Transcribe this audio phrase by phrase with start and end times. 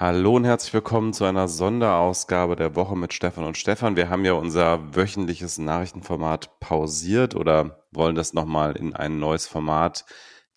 [0.00, 3.96] Hallo und herzlich willkommen zu einer Sonderausgabe der Woche mit Stefan und Stefan.
[3.96, 10.06] Wir haben ja unser wöchentliches Nachrichtenformat pausiert oder wollen das nochmal in ein neues Format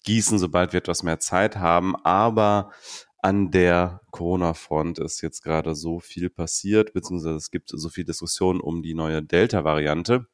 [0.05, 1.93] gießen, sobald wir etwas mehr Zeit haben.
[2.05, 2.71] Aber
[3.21, 8.61] an der Corona-Front ist jetzt gerade so viel passiert, beziehungsweise es gibt so viel Diskussion
[8.61, 10.25] um die neue Delta-Variante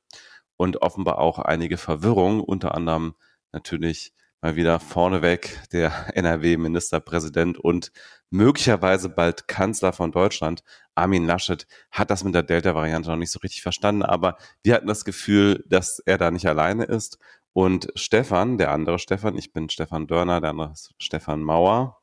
[0.56, 3.16] und offenbar auch einige Verwirrung, unter anderem
[3.52, 7.92] natürlich mal wieder vorneweg der NRW-Ministerpräsident und
[8.30, 10.64] möglicherweise bald Kanzler von Deutschland,
[10.96, 14.88] Armin Laschet, hat das mit der Delta-Variante noch nicht so richtig verstanden, aber wir hatten
[14.88, 17.18] das Gefühl, dass er da nicht alleine ist.
[17.52, 22.00] Und Stefan, der andere Stefan, ich bin Stefan Dörner, der andere ist Stefan Mauer,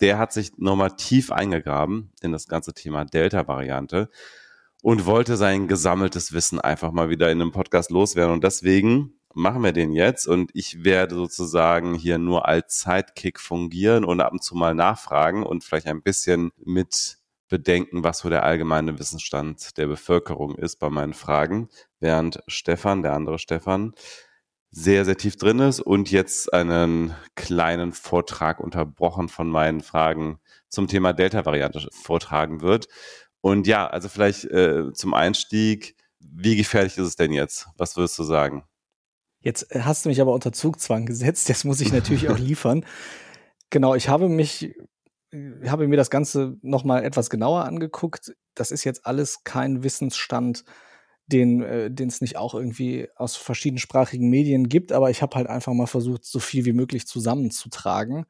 [0.00, 4.08] der hat sich nochmal tief eingegraben in das ganze Thema Delta-Variante
[4.82, 8.32] und wollte sein gesammeltes Wissen einfach mal wieder in einem Podcast loswerden.
[8.32, 14.04] Und deswegen machen wir den jetzt und ich werde sozusagen hier nur als Sidekick fungieren
[14.04, 17.18] und ab und zu mal nachfragen und vielleicht ein bisschen mit
[17.48, 21.68] bedenken, was so der allgemeine Wissensstand der Bevölkerung ist bei meinen Fragen,
[22.00, 23.92] während Stefan, der andere Stefan,
[24.70, 30.88] sehr, sehr tief drin ist und jetzt einen kleinen Vortrag unterbrochen von meinen Fragen zum
[30.88, 32.88] Thema Delta-Variante vortragen wird.
[33.42, 37.68] Und ja, also vielleicht äh, zum Einstieg, wie gefährlich ist es denn jetzt?
[37.76, 38.64] Was würdest du sagen?
[39.46, 41.48] Jetzt äh, hast du mich aber unter Zugzwang gesetzt.
[41.48, 42.84] Jetzt muss ich natürlich auch liefern.
[43.70, 44.74] Genau, ich habe mich,
[45.30, 48.34] äh, habe mir das Ganze nochmal etwas genauer angeguckt.
[48.56, 50.64] Das ist jetzt alles kein Wissensstand,
[51.28, 55.72] den äh, es nicht auch irgendwie aus verschiedensprachigen Medien gibt, aber ich habe halt einfach
[55.74, 58.26] mal versucht, so viel wie möglich zusammenzutragen.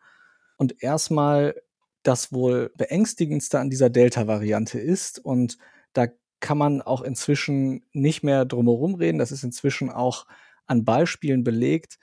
[0.59, 1.55] Und erstmal
[2.03, 5.56] das wohl beängstigendste an dieser Delta-Variante ist und
[5.94, 6.09] da
[6.41, 9.19] kann man auch inzwischen nicht mehr drumherum reden.
[9.19, 10.27] Das ist inzwischen auch
[10.67, 11.98] an Beispielen belegt,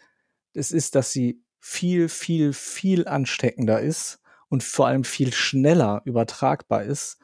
[0.53, 4.19] es ist, dass sie viel, viel, viel ansteckender ist
[4.50, 7.17] und vor allem viel schneller übertragbar ist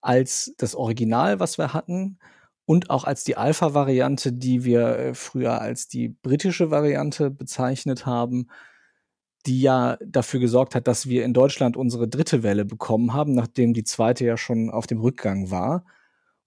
[0.00, 2.18] als das Original, was wir hatten
[2.64, 8.46] und auch als die Alpha-Variante, die wir äh, früher als die britische Variante bezeichnet haben,
[9.46, 13.74] die ja dafür gesorgt hat, dass wir in Deutschland unsere dritte Welle bekommen haben, nachdem
[13.74, 15.84] die zweite ja schon auf dem Rückgang war.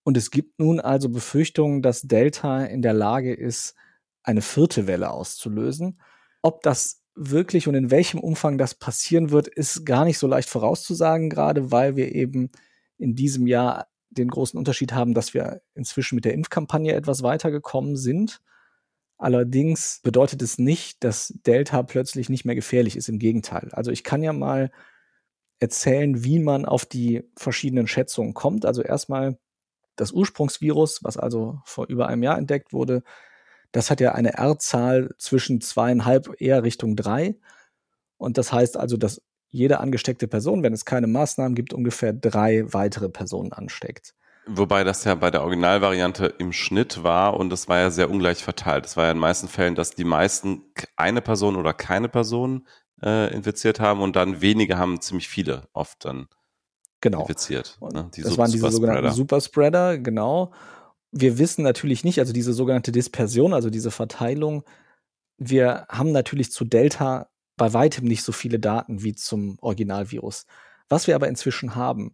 [0.04, 3.76] Und es gibt nun also Befürchtungen, dass Delta in der Lage ist,
[4.24, 6.02] eine vierte Welle auszulösen.
[6.42, 10.50] Ob das wirklich und in welchem Umfang das passieren wird, ist gar nicht so leicht
[10.50, 12.50] vorauszusagen, gerade weil wir eben
[12.98, 17.98] in diesem Jahr den großen Unterschied haben, dass wir inzwischen mit der Impfkampagne etwas weitergekommen
[17.98, 18.42] sind.
[19.18, 23.10] Allerdings bedeutet es nicht, dass Delta plötzlich nicht mehr gefährlich ist.
[23.10, 23.70] Im Gegenteil.
[23.72, 24.72] Also ich kann ja mal
[25.60, 28.66] erzählen, wie man auf die verschiedenen Schätzungen kommt.
[28.66, 29.38] Also erstmal
[29.96, 33.04] das Ursprungsvirus, was also vor über einem Jahr entdeckt wurde,
[33.74, 37.36] das hat ja eine R-Zahl zwischen zweieinhalb eher Richtung drei.
[38.18, 42.72] Und das heißt also, dass jede angesteckte Person, wenn es keine Maßnahmen gibt, ungefähr drei
[42.72, 44.14] weitere Personen ansteckt.
[44.46, 48.44] Wobei das ja bei der Originalvariante im Schnitt war und das war ja sehr ungleich
[48.44, 48.86] verteilt.
[48.86, 50.64] Es war ja in den meisten Fällen, dass die meisten
[50.96, 52.68] eine Person oder keine Person
[53.02, 56.28] äh, infiziert haben und dann wenige haben ziemlich viele oft dann
[57.02, 57.22] genau.
[57.22, 57.78] infiziert.
[57.82, 58.10] Ne?
[58.16, 60.52] Die das waren diese sogenannten Superspreader, genau
[61.14, 64.64] wir wissen natürlich nicht, also diese sogenannte Dispersion, also diese Verteilung,
[65.38, 70.48] wir haben natürlich zu Delta bei weitem nicht so viele Daten wie zum Originalvirus.
[70.90, 72.14] Was wir aber inzwischen haben,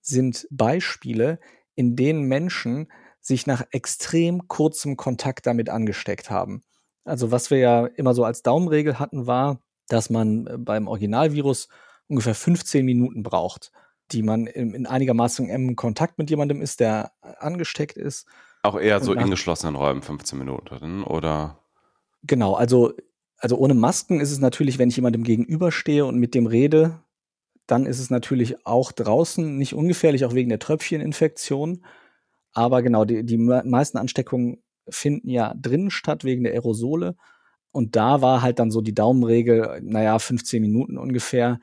[0.00, 1.38] sind Beispiele,
[1.76, 2.88] in denen Menschen
[3.20, 6.62] sich nach extrem kurzem Kontakt damit angesteckt haben.
[7.04, 11.68] Also was wir ja immer so als Daumenregel hatten, war, dass man beim Originalvirus
[12.08, 13.70] ungefähr 15 Minuten braucht,
[14.12, 18.26] die man in, in einigermaßen engem Kontakt mit jemandem ist, der angesteckt ist.
[18.62, 21.58] Auch eher so in geschlossenen Räumen 15 Minuten, oder?
[22.22, 22.94] Genau, also,
[23.38, 27.00] also ohne Masken ist es natürlich, wenn ich jemandem gegenüberstehe und mit dem rede,
[27.66, 31.84] dann ist es natürlich auch draußen nicht ungefährlich, auch wegen der Tröpfcheninfektion.
[32.52, 37.16] Aber genau, die, die meisten Ansteckungen finden ja drinnen statt, wegen der Aerosole.
[37.72, 41.58] Und da war halt dann so die Daumenregel, naja, 15 Minuten ungefähr.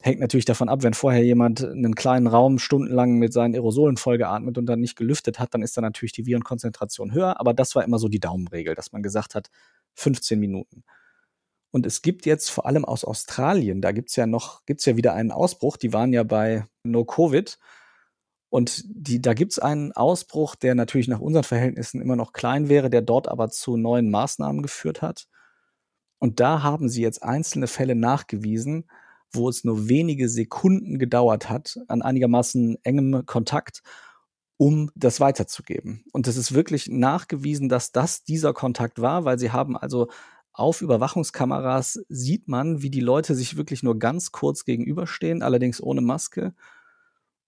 [0.00, 4.56] Hängt natürlich davon ab, wenn vorher jemand einen kleinen Raum stundenlang mit seinen Aerosolen vollgeatmet
[4.56, 7.40] und dann nicht gelüftet hat, dann ist dann natürlich die Virenkonzentration höher.
[7.40, 9.50] Aber das war immer so die Daumenregel, dass man gesagt hat,
[9.94, 10.84] 15 Minuten.
[11.70, 15.14] Und es gibt jetzt vor allem aus Australien, da gibt's ja noch, gibt's ja wieder
[15.14, 17.58] einen Ausbruch, die waren ja bei No Covid.
[18.50, 22.88] Und die, da gibt's einen Ausbruch, der natürlich nach unseren Verhältnissen immer noch klein wäre,
[22.88, 25.26] der dort aber zu neuen Maßnahmen geführt hat.
[26.18, 28.88] Und da haben sie jetzt einzelne Fälle nachgewiesen,
[29.32, 33.82] wo es nur wenige Sekunden gedauert hat, an einigermaßen engem Kontakt,
[34.56, 36.04] um das weiterzugeben.
[36.12, 40.08] Und es ist wirklich nachgewiesen, dass das dieser Kontakt war, weil sie haben also
[40.52, 46.00] auf Überwachungskameras sieht man, wie die Leute sich wirklich nur ganz kurz gegenüberstehen, allerdings ohne
[46.00, 46.54] Maske.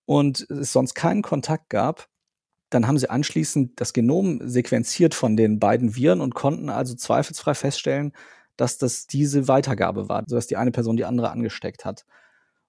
[0.07, 2.09] und es sonst keinen Kontakt gab,
[2.71, 7.55] dann haben sie anschließend das Genom sequenziert von den beiden Viren und konnten also zweifelsfrei
[7.55, 8.13] feststellen,
[8.61, 12.05] dass das diese Weitergabe war, sodass die eine Person die andere angesteckt hat.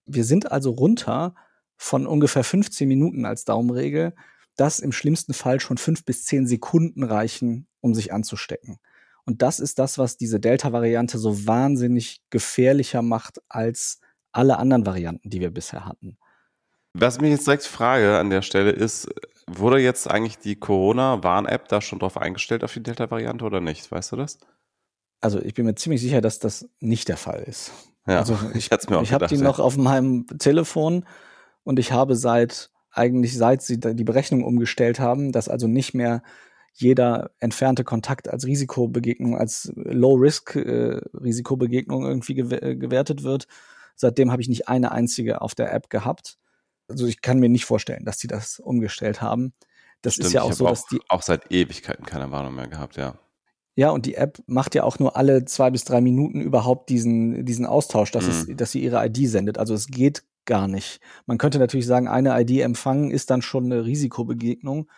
[0.06, 1.36] Wir sind also runter
[1.78, 4.14] von ungefähr 15 Minuten als Daumenregel,
[4.56, 8.78] das im schlimmsten Fall schon fünf bis zehn Sekunden reichen, um sich anzustecken.
[9.26, 14.00] Und das ist das, was diese Delta-Variante so wahnsinnig gefährlicher macht als
[14.32, 16.18] alle anderen Varianten, die wir bisher hatten.
[16.94, 19.10] Was mich jetzt direkt frage an der Stelle ist,
[19.48, 23.92] wurde jetzt eigentlich die Corona-Warn-App da schon drauf eingestellt auf die Delta-Variante oder nicht?
[23.92, 24.40] Weißt du das?
[25.22, 27.72] Also ich bin mir ziemlich sicher, dass das nicht der Fall ist.
[28.08, 29.42] Ja, also ich, ich, ich habe die ja.
[29.42, 31.06] noch auf meinem Telefon
[31.64, 36.24] und ich habe seit eigentlich seit sie die Berechnung umgestellt haben, dass also nicht mehr
[36.74, 43.46] jeder entfernte Kontakt als Risikobegegnung, als Low-Risk-Risikobegegnung äh, irgendwie äh, gewertet wird.
[43.96, 46.38] Seitdem habe ich nicht eine einzige auf der App gehabt.
[46.88, 49.54] Also ich kann mir nicht vorstellen, dass die das umgestellt haben.
[50.02, 52.68] Das Stimmt, ist ja auch so, dass auch, die auch seit Ewigkeiten keine Warnung mehr
[52.68, 53.16] gehabt, ja.
[53.76, 57.46] Ja, und die App macht ja auch nur alle zwei bis drei Minuten überhaupt diesen,
[57.46, 58.30] diesen Austausch, dass, mhm.
[58.30, 59.58] es, dass sie ihre ID sendet.
[59.58, 61.00] Also es geht gar nicht.
[61.26, 64.90] Man könnte natürlich sagen, eine ID empfangen ist dann schon eine Risikobegegnung,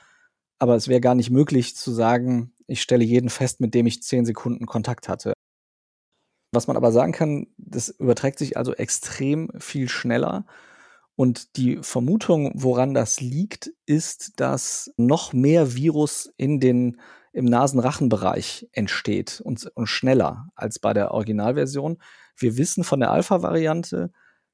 [0.58, 4.02] aber es wäre gar nicht möglich zu sagen, ich stelle jeden fest, mit dem ich
[4.02, 5.34] zehn Sekunden Kontakt hatte.
[6.52, 10.46] Was man aber sagen kann, das überträgt sich also extrem viel schneller.
[11.16, 17.00] Und die Vermutung, woran das liegt, ist, dass noch mehr Virus in den,
[17.34, 21.98] im Nasenrachenbereich entsteht und, und schneller als bei der Originalversion.
[22.38, 24.12] Wir wissen von der Alpha-Variante,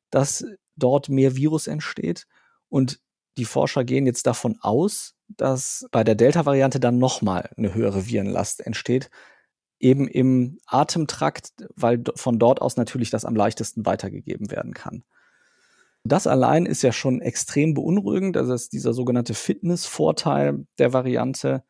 [0.10, 0.46] dass
[0.76, 2.26] dort mehr Virus entsteht.
[2.70, 3.00] Und
[3.38, 8.66] die Forscher gehen jetzt davon aus, dass bei der Delta-Variante dann nochmal eine höhere Virenlast
[8.66, 9.10] entsteht,
[9.80, 15.04] eben im Atemtrakt, weil von dort aus natürlich das am leichtesten weitergegeben werden kann.
[16.04, 18.36] Das allein ist ja schon extrem beunruhigend.
[18.36, 21.64] Das ist dieser sogenannte Fitnessvorteil der Variante.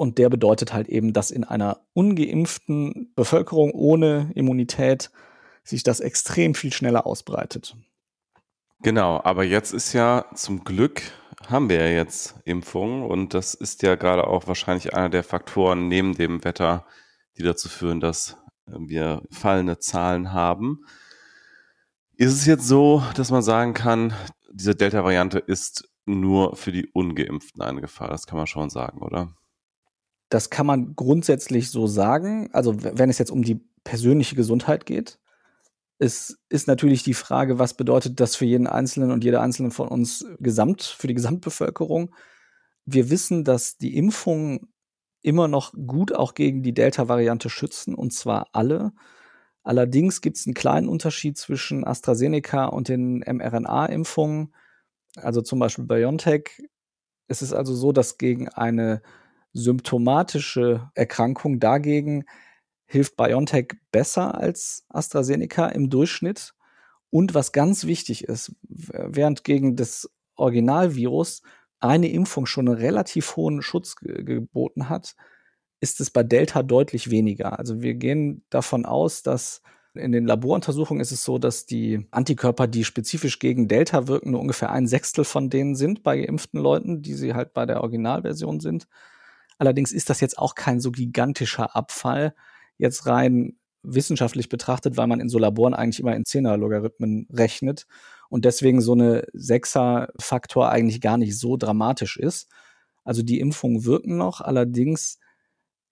[0.00, 5.10] Und der bedeutet halt eben, dass in einer ungeimpften Bevölkerung ohne Immunität
[5.62, 7.76] sich das extrem viel schneller ausbreitet.
[8.80, 11.02] Genau, aber jetzt ist ja zum Glück
[11.50, 15.88] haben wir ja jetzt Impfungen und das ist ja gerade auch wahrscheinlich einer der Faktoren
[15.88, 16.86] neben dem Wetter,
[17.36, 20.80] die dazu führen, dass wir fallende Zahlen haben.
[22.16, 24.14] Ist es jetzt so, dass man sagen kann,
[24.50, 28.08] diese Delta-Variante ist nur für die Ungeimpften eine Gefahr?
[28.08, 29.34] Das kann man schon sagen, oder?
[30.30, 32.48] Das kann man grundsätzlich so sagen.
[32.52, 35.18] Also wenn es jetzt um die persönliche Gesundheit geht,
[35.98, 39.88] es ist natürlich die Frage, was bedeutet das für jeden Einzelnen und jede Einzelne von
[39.88, 42.14] uns gesamt, für die Gesamtbevölkerung.
[42.86, 44.72] Wir wissen, dass die Impfungen
[45.20, 48.92] immer noch gut auch gegen die Delta-Variante schützen, und zwar alle.
[49.62, 54.54] Allerdings gibt es einen kleinen Unterschied zwischen AstraZeneca und den mRNA-Impfungen,
[55.16, 56.62] also zum Beispiel BioNTech.
[57.28, 59.02] Es ist also so, dass gegen eine
[59.52, 62.24] symptomatische Erkrankung dagegen
[62.86, 66.54] hilft BioNTech besser als AstraZeneca im Durchschnitt.
[67.10, 71.42] Und was ganz wichtig ist, während gegen das Originalvirus
[71.80, 75.14] eine Impfung schon einen relativ hohen Schutz geboten hat,
[75.80, 77.58] ist es bei Delta deutlich weniger.
[77.58, 79.62] Also wir gehen davon aus, dass
[79.94, 84.40] in den Laboruntersuchungen ist es so, dass die Antikörper, die spezifisch gegen Delta wirken, nur
[84.40, 88.60] ungefähr ein Sechstel von denen sind bei geimpften Leuten, die sie halt bei der Originalversion
[88.60, 88.86] sind.
[89.60, 92.34] Allerdings ist das jetzt auch kein so gigantischer Abfall,
[92.78, 97.86] jetzt rein wissenschaftlich betrachtet, weil man in so Laboren eigentlich immer in Zehner-Logarithmen rechnet
[98.30, 102.50] und deswegen so eine Sechser-Faktor eigentlich gar nicht so dramatisch ist.
[103.04, 105.18] Also die Impfungen wirken noch, allerdings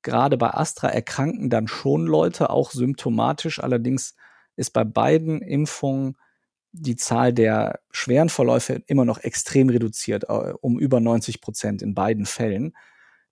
[0.00, 3.62] gerade bei Astra erkranken dann schon Leute, auch symptomatisch.
[3.62, 4.14] Allerdings
[4.56, 6.16] ist bei beiden Impfungen
[6.72, 11.94] die Zahl der schweren Verläufe immer noch extrem reduziert, äh, um über 90 Prozent in
[11.94, 12.72] beiden Fällen.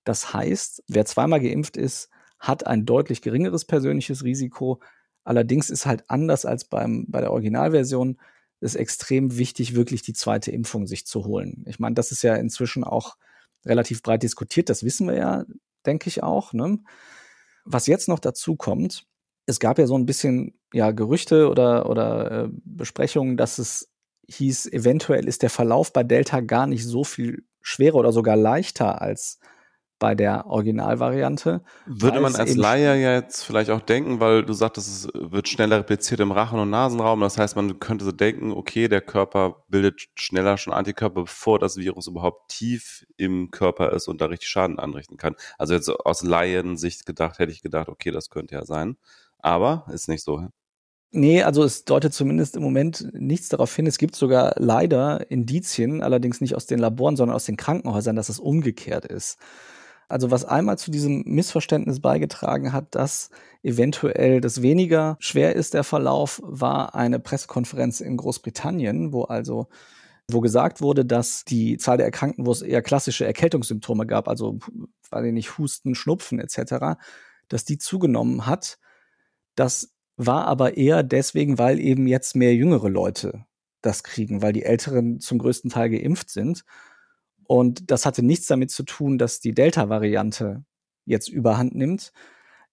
[0.07, 4.81] Das heißt, wer zweimal geimpft ist, hat ein deutlich geringeres persönliches Risiko.
[5.25, 8.19] Allerdings ist halt anders als beim, bei der Originalversion
[8.61, 11.65] es extrem wichtig, wirklich die zweite Impfung sich zu holen.
[11.67, 13.17] Ich meine, das ist ja inzwischen auch
[13.65, 15.45] relativ breit diskutiert, das wissen wir ja,
[15.85, 16.53] denke ich auch.
[16.53, 16.79] Ne?
[17.65, 19.07] Was jetzt noch dazu kommt,
[19.45, 23.91] es gab ja so ein bisschen ja, Gerüchte oder, oder äh, Besprechungen, dass es
[24.29, 29.03] hieß, eventuell ist der Verlauf bei Delta gar nicht so viel schwerer oder sogar leichter
[29.03, 29.41] als
[29.99, 31.63] bei der Originalvariante.
[31.87, 35.79] Würde man als Laie ja jetzt vielleicht auch denken, weil du sagtest, es wird schneller
[35.79, 37.21] repliziert im Rachen- und Nasenraum.
[37.21, 41.77] Das heißt, man könnte so denken, okay, der Körper bildet schneller schon Antikörper, bevor das
[41.77, 45.35] Virus überhaupt tief im Körper ist und da richtig Schaden anrichten kann.
[45.59, 48.97] Also jetzt aus Laiensicht gedacht, hätte ich gedacht, okay, das könnte ja sein.
[49.39, 50.49] Aber ist nicht so.
[51.13, 53.87] Nee, also es deutet zumindest im Moment nichts darauf hin.
[53.87, 58.29] Es gibt sogar leider Indizien, allerdings nicht aus den Laboren, sondern aus den Krankenhäusern, dass
[58.29, 59.39] es umgekehrt ist.
[60.09, 63.31] Also was einmal zu diesem Missverständnis beigetragen hat, dass
[63.63, 69.69] eventuell das weniger schwer ist, der Verlauf, war eine Pressekonferenz in Großbritannien, wo also
[70.29, 74.59] wo gesagt wurde, dass die Zahl der Erkrankten, wo es eher klassische Erkältungssymptome gab, also
[75.11, 76.99] weil nicht Husten, Schnupfen etc.,
[77.49, 78.79] dass die zugenommen hat.
[79.55, 83.45] Das war aber eher deswegen, weil eben jetzt mehr jüngere Leute
[83.83, 86.65] das kriegen, weil die Älteren zum größten Teil geimpft sind.
[87.47, 90.65] Und das hatte nichts damit zu tun, dass die Delta-Variante
[91.05, 92.13] jetzt überhand nimmt.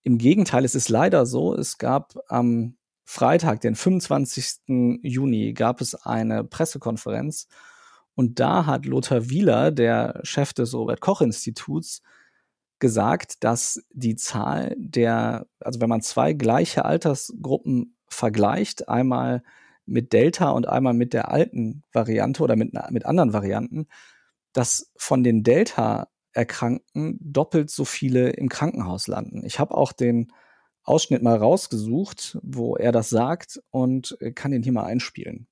[0.04, 2.76] Im Gegenteil, es ist leider so, es gab am
[3.06, 5.00] Freitag, den 25.
[5.04, 7.48] Juni, gab es eine Pressekonferenz
[8.16, 12.02] und da hat Lothar Wieler, der Chef des Robert Koch Instituts,
[12.80, 19.44] gesagt, dass die Zahl der, also wenn man zwei gleiche Altersgruppen vergleicht, einmal
[19.86, 23.88] mit Delta und einmal mit der alten Variante oder mit, mit anderen Varianten,
[24.54, 29.44] dass von den Delta-Erkrankten doppelt so viele im Krankenhaus landen.
[29.46, 30.32] Ich habe auch den
[30.84, 35.48] Ausschnitt mal rausgesucht, wo er das sagt und kann den hier mal einspielen.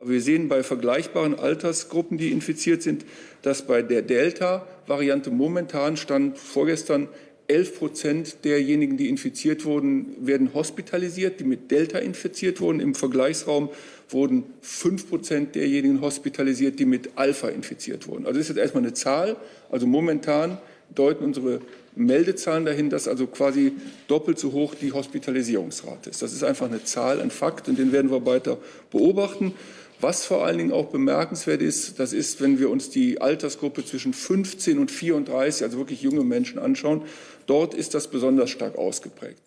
[0.00, 3.06] Wir sehen bei vergleichbaren Altersgruppen, die infiziert sind,
[3.42, 7.08] dass bei der Delta-Variante momentan stand vorgestern
[7.46, 12.80] 11 Prozent derjenigen, die infiziert wurden, werden hospitalisiert, die mit Delta infiziert wurden.
[12.80, 13.68] Im Vergleichsraum
[14.08, 18.26] wurden 5 Prozent derjenigen hospitalisiert, die mit Alpha infiziert wurden.
[18.26, 19.36] Also das ist jetzt erstmal eine Zahl.
[19.70, 20.58] Also momentan
[20.94, 21.60] deuten unsere
[21.96, 23.72] Meldezahlen dahin, dass also quasi
[24.08, 26.22] doppelt so hoch die Hospitalisierungsrate ist.
[26.22, 28.58] Das ist einfach eine Zahl, ein Fakt und den werden wir weiter
[28.90, 29.52] beobachten.
[30.00, 34.12] Was vor allen Dingen auch bemerkenswert ist, das ist, wenn wir uns die Altersgruppe zwischen
[34.12, 37.02] 15 und 34, also wirklich junge Menschen anschauen,
[37.46, 39.40] dort ist das besonders stark ausgeprägt.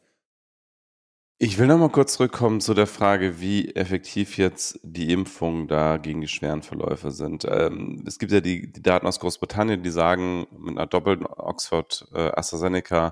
[1.39, 5.97] Ich will noch mal kurz zurückkommen zu der Frage, wie effektiv jetzt die Impfungen da
[5.97, 7.45] gegen die schweren Verläufe sind.
[7.47, 13.11] Ähm, es gibt ja die, die, Daten aus Großbritannien, die sagen, mit einer doppelten Oxford-AstraZeneca-Impfung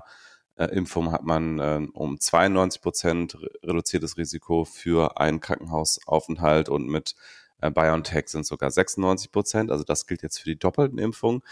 [0.58, 7.14] hat man äh, um 92 Prozent reduziertes Risiko für einen Krankenhausaufenthalt und mit
[7.60, 9.70] äh, BioNTech sind sogar 96 Prozent.
[9.70, 11.42] Also das gilt jetzt für die doppelten Impfungen.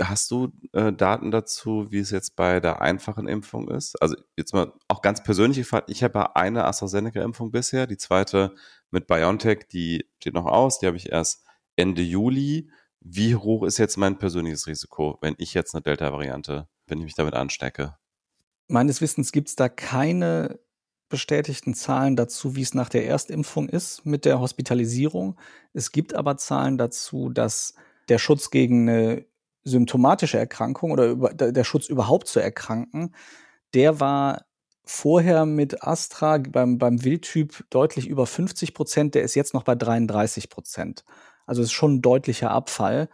[0.00, 4.00] Hast du äh, Daten dazu, wie es jetzt bei der einfachen Impfung ist?
[4.00, 8.54] Also jetzt mal auch ganz persönlich gefragt, ich habe eine AstraZeneca-Impfung bisher, die zweite
[8.90, 11.44] mit BioNTech, die steht noch aus, die habe ich erst
[11.76, 12.70] Ende Juli.
[13.00, 17.14] Wie hoch ist jetzt mein persönliches Risiko, wenn ich jetzt eine Delta-Variante, wenn ich mich
[17.14, 17.98] damit anstecke?
[18.68, 20.58] Meines Wissens gibt es da keine
[21.08, 25.36] bestätigten Zahlen dazu, wie es nach der Erstimpfung ist mit der Hospitalisierung.
[25.72, 27.74] Es gibt aber Zahlen dazu, dass
[28.08, 29.24] der Schutz gegen eine
[29.64, 33.14] symptomatische Erkrankung oder über, der Schutz überhaupt zu erkranken,
[33.74, 34.44] der war
[34.84, 39.74] vorher mit Astra beim, beim Wildtyp deutlich über 50 Prozent, der ist jetzt noch bei
[39.74, 41.04] 33 Prozent.
[41.46, 43.08] Also ist schon ein deutlicher Abfall.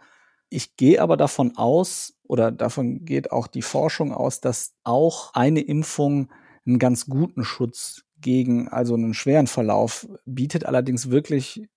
[0.53, 5.61] Ich gehe aber davon aus, oder davon geht auch die Forschung aus, dass auch eine
[5.61, 6.31] Impfung
[6.65, 11.67] einen ganz guten Schutz gegen also einen schweren Verlauf bietet, allerdings wirklich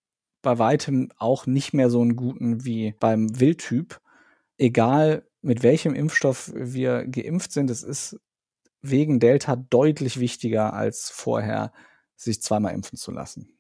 [0.43, 4.01] bei weitem auch nicht mehr so einen guten wie beim Wildtyp
[4.59, 8.19] egal mit welchem Impfstoff wir geimpft sind, es ist
[8.81, 11.73] wegen Delta deutlich wichtiger als vorher,
[12.17, 13.59] sich zweimal impfen zu lassen.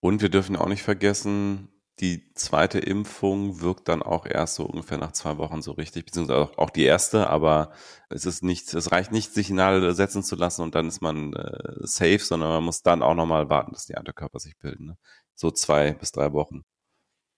[0.00, 1.68] Und wir dürfen auch nicht vergessen,
[2.00, 6.50] die zweite Impfung wirkt dann auch erst so ungefähr nach zwei Wochen so richtig, beziehungsweise
[6.58, 7.70] auch die erste, aber
[8.10, 11.86] es ist nicht, es reicht nicht, Signale setzen zu lassen und dann ist man äh,
[11.86, 14.86] safe, sondern man muss dann auch nochmal warten, dass die Antikörper sich bilden.
[14.86, 14.96] Ne?
[15.34, 16.62] So zwei bis drei Wochen.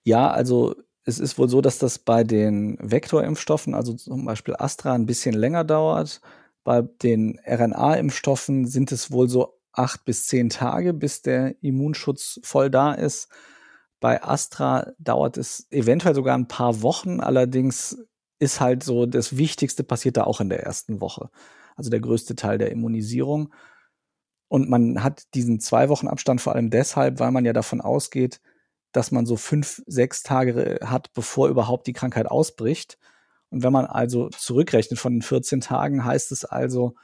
[0.05, 4.95] Ja, also es ist wohl so, dass das bei den Vektorimpfstoffen, also zum Beispiel Astra,
[4.95, 6.21] ein bisschen länger dauert.
[6.65, 12.71] Bei den RNA-Impfstoffen sind es wohl so acht bis zehn Tage, bis der Immunschutz voll
[12.71, 13.29] da ist.
[14.01, 17.21] Bei Astra dauert es eventuell sogar ein paar Wochen.
[17.21, 17.99] Allerdings
[18.39, 21.31] ist halt so, das Wichtigste passiert da auch in der ersten Woche.
[21.77, 23.53] Also der größte Teil der Immunisierung.
[24.49, 28.41] Und man hat diesen zwei Wochen Abstand vor allem deshalb, weil man ja davon ausgeht,
[28.93, 32.99] dass man so fünf, sechs Tage hat, bevor überhaupt die Krankheit ausbricht.
[33.51, 36.95] Und wenn man also zurückrechnet von den 14 Tagen, heißt es also,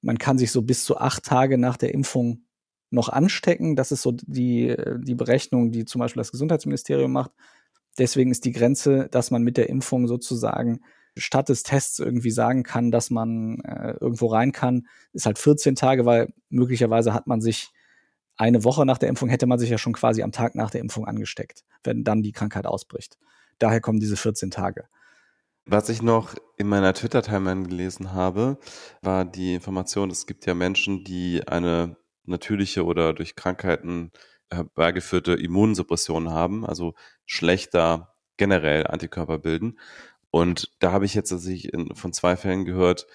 [0.00, 2.43] man kann sich so bis zu acht Tage nach der Impfung
[2.94, 3.76] noch anstecken.
[3.76, 7.32] Das ist so die, die Berechnung, die zum Beispiel das Gesundheitsministerium macht.
[7.98, 10.80] Deswegen ist die Grenze, dass man mit der Impfung sozusagen
[11.16, 15.76] statt des Tests irgendwie sagen kann, dass man äh, irgendwo rein kann, ist halt 14
[15.76, 17.70] Tage, weil möglicherweise hat man sich
[18.36, 20.80] eine Woche nach der Impfung hätte man sich ja schon quasi am Tag nach der
[20.80, 23.16] Impfung angesteckt, wenn dann die Krankheit ausbricht.
[23.58, 24.86] Daher kommen diese 14 Tage.
[25.66, 28.58] Was ich noch in meiner Twitter-Timeline gelesen habe,
[29.02, 34.12] war die Information, es gibt ja Menschen, die eine natürliche oder durch Krankheiten
[34.50, 36.94] herbeigeführte Immunsuppression haben, also
[37.26, 39.78] schlechter generell Antikörper bilden.
[40.30, 43.06] Und da habe ich jetzt tatsächlich von zwei Fällen gehört,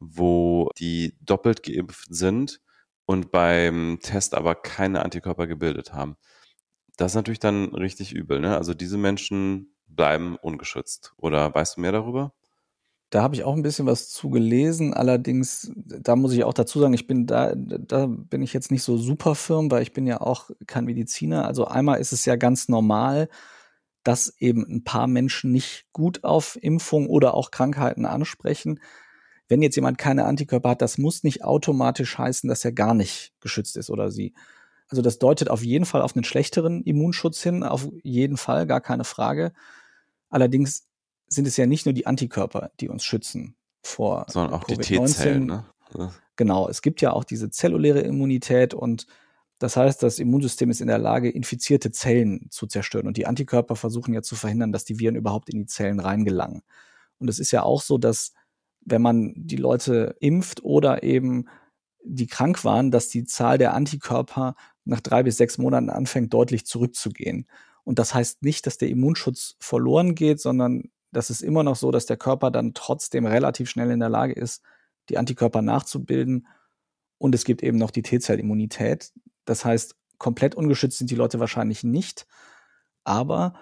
[0.00, 2.60] wo die doppelt geimpft sind
[3.06, 6.16] und beim Test aber keine Antikörper gebildet haben.
[6.96, 8.40] Das ist natürlich dann richtig übel.
[8.40, 8.56] Ne?
[8.56, 11.12] Also diese Menschen bleiben ungeschützt.
[11.16, 12.34] Oder weißt du mehr darüber?
[13.14, 14.92] Da habe ich auch ein bisschen was zu gelesen.
[14.92, 18.82] Allerdings, da muss ich auch dazu sagen, ich bin da, da bin ich jetzt nicht
[18.82, 21.46] so super firm, weil ich bin ja auch kein Mediziner.
[21.46, 23.28] Also einmal ist es ja ganz normal,
[24.02, 28.80] dass eben ein paar Menschen nicht gut auf Impfung oder auch Krankheiten ansprechen.
[29.46, 33.32] Wenn jetzt jemand keine Antikörper hat, das muss nicht automatisch heißen, dass er gar nicht
[33.38, 34.34] geschützt ist oder sie.
[34.88, 38.80] Also das deutet auf jeden Fall auf einen schlechteren Immunschutz hin, auf jeden Fall, gar
[38.80, 39.52] keine Frage.
[40.30, 40.88] Allerdings
[41.34, 45.46] sind es ja nicht nur die Antikörper, die uns schützen vor sondern auch die T-Zellen.
[45.46, 45.64] Ne?
[46.36, 49.06] Genau, es gibt ja auch diese zelluläre Immunität und
[49.58, 53.06] das heißt, das Immunsystem ist in der Lage, infizierte Zellen zu zerstören.
[53.06, 56.62] Und die Antikörper versuchen ja zu verhindern, dass die Viren überhaupt in die Zellen reingelangen.
[57.18, 58.32] Und es ist ja auch so, dass
[58.80, 61.46] wenn man die Leute impft oder eben
[62.02, 66.66] die krank waren, dass die Zahl der Antikörper nach drei bis sechs Monaten anfängt, deutlich
[66.66, 67.46] zurückzugehen.
[67.84, 71.90] Und das heißt nicht, dass der Immunschutz verloren geht, sondern das ist immer noch so,
[71.90, 74.62] dass der Körper dann trotzdem relativ schnell in der Lage ist,
[75.08, 76.46] die Antikörper nachzubilden.
[77.18, 79.12] Und es gibt eben noch die T-Zellimmunität.
[79.44, 82.26] Das heißt, komplett ungeschützt sind die Leute wahrscheinlich nicht.
[83.04, 83.54] Aber,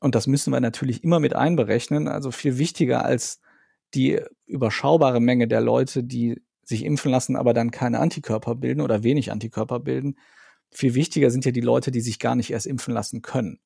[0.00, 3.40] und das müssen wir natürlich immer mit einberechnen, also viel wichtiger als
[3.94, 9.02] die überschaubare Menge der Leute, die sich impfen lassen, aber dann keine Antikörper bilden oder
[9.02, 10.16] wenig Antikörper bilden.
[10.70, 13.60] Viel wichtiger sind ja die Leute, die sich gar nicht erst impfen lassen können.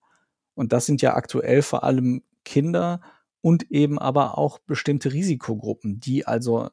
[0.55, 3.01] Und das sind ja aktuell vor allem Kinder
[3.49, 6.69] und eben aber auch bestimmte Risikogruppen, die also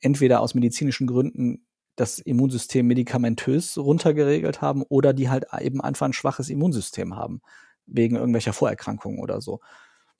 [0.00, 6.12] entweder aus medizinischen Gründen das Immunsystem medikamentös runtergeregelt haben oder die halt eben einfach ein
[6.12, 7.40] schwaches Immunsystem haben,
[7.86, 9.60] wegen irgendwelcher Vorerkrankungen oder so.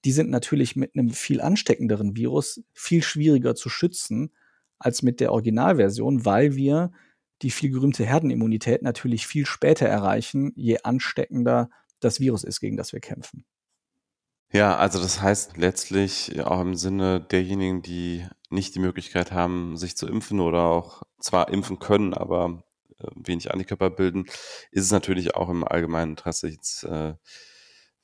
[0.04, 4.32] Die sind natürlich mit einem viel ansteckenderen Virus viel schwieriger zu schützen
[4.78, 6.92] als mit der Originalversion, weil wir
[7.42, 12.92] die viel gerühmte Herdenimmunität natürlich viel später erreichen, je ansteckender das Virus ist, gegen das
[12.92, 13.44] wir kämpfen.
[14.50, 19.94] Ja, also das heißt letztlich auch im Sinne derjenigen, die nicht die Möglichkeit haben, sich
[19.96, 22.62] zu impfen oder auch zwar impfen können, aber
[22.98, 24.24] äh, wenig Antikörper bilden,
[24.70, 27.14] ist es natürlich auch im allgemeinen Interesse, jetzt äh,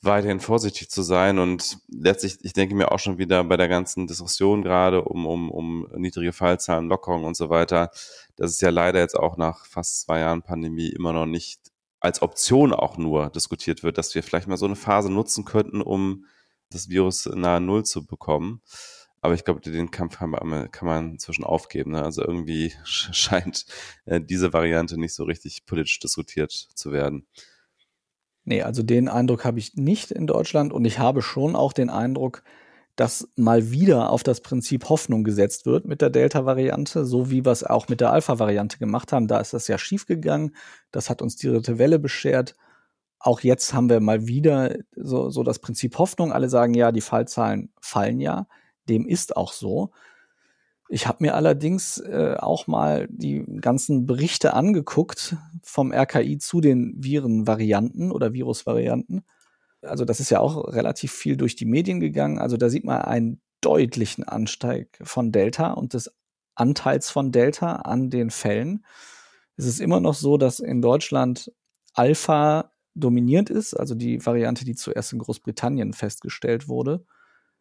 [0.03, 1.39] weiterhin vorsichtig zu sein.
[1.39, 5.51] Und letztlich, ich denke mir auch schon wieder bei der ganzen Diskussion gerade um, um,
[5.51, 7.91] um niedrige Fallzahlen, Lockerung und so weiter,
[8.37, 11.61] dass es ja leider jetzt auch nach fast zwei Jahren Pandemie immer noch nicht
[12.01, 15.81] als Option auch nur diskutiert wird, dass wir vielleicht mal so eine Phase nutzen könnten,
[15.81, 16.27] um
[16.75, 18.63] das Virus nahe Null zu bekommen.
[19.21, 21.93] Aber ich glaube, den Kampf kann man, inzwischen aufgeben.
[21.93, 22.03] Ne?
[22.03, 23.65] Also irgendwie scheint
[24.05, 27.27] äh, diese Variante nicht so richtig politisch diskutiert zu werden.
[28.45, 31.89] Nee, also den Eindruck habe ich nicht in Deutschland und ich habe schon auch den
[31.89, 32.43] Eindruck,
[32.97, 37.53] dass mal wieder auf das Prinzip Hoffnung gesetzt wird mit der Delta-Variante, so wie wir
[37.53, 39.27] es auch mit der Alpha-Variante gemacht haben.
[39.27, 40.55] Da ist das ja schiefgegangen.
[40.93, 42.55] Das hat uns die dritte Welle beschert.
[43.25, 46.33] Auch jetzt haben wir mal wieder so, so das Prinzip Hoffnung.
[46.33, 48.47] Alle sagen ja, die Fallzahlen fallen ja.
[48.89, 49.91] Dem ist auch so.
[50.91, 56.93] Ich habe mir allerdings äh, auch mal die ganzen Berichte angeguckt vom RKI zu den
[56.99, 59.25] Virenvarianten oder Virusvarianten
[59.87, 62.39] also das ist ja auch relativ viel durch die Medien gegangen.
[62.39, 66.13] Also da sieht man einen deutlichen Ansteig von Delta und des
[66.55, 68.85] Anteils von Delta an den Fällen.
[69.57, 71.53] Es ist immer noch so, dass in Deutschland
[71.95, 77.05] Alpha dominierend ist, also die Variante, die zuerst in Großbritannien festgestellt wurde.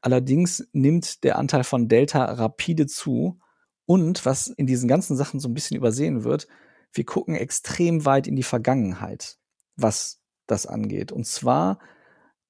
[0.01, 3.39] Allerdings nimmt der Anteil von Delta rapide zu.
[3.85, 6.47] Und was in diesen ganzen Sachen so ein bisschen übersehen wird,
[6.93, 9.37] wir gucken extrem weit in die Vergangenheit,
[9.75, 11.11] was das angeht.
[11.11, 11.79] Und zwar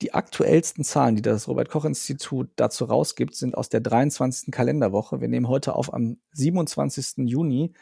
[0.01, 4.51] die aktuellsten Zahlen, die das Robert-Koch-Institut dazu rausgibt, sind aus der 23.
[4.51, 5.21] Kalenderwoche.
[5.21, 7.29] Wir nehmen heute auf am 27.
[7.29, 7.73] Juni.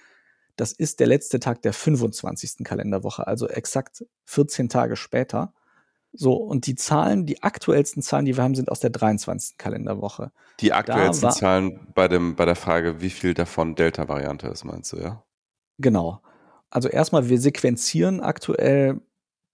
[0.62, 2.64] Das ist der letzte Tag der 25.
[2.64, 5.56] Kalenderwoche, also exakt 14 Tage später.
[6.14, 9.58] So, und die Zahlen, die aktuellsten Zahlen, die wir haben, sind aus der 23.
[9.58, 10.32] Kalenderwoche.
[10.60, 14.94] Die aktuellsten war, Zahlen bei, dem, bei der Frage, wie viel davon Delta-Variante ist, meinst
[14.94, 15.24] du, ja?
[15.80, 16.22] Genau.
[16.70, 19.02] Also erstmal, wir sequenzieren aktuell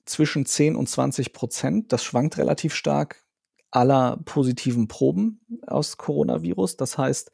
[0.04, 1.94] zwischen 10 und 20 Prozent.
[1.94, 3.24] Das schwankt relativ stark
[3.72, 6.76] aller positiven Proben aus Coronavirus.
[6.76, 7.32] Das heißt,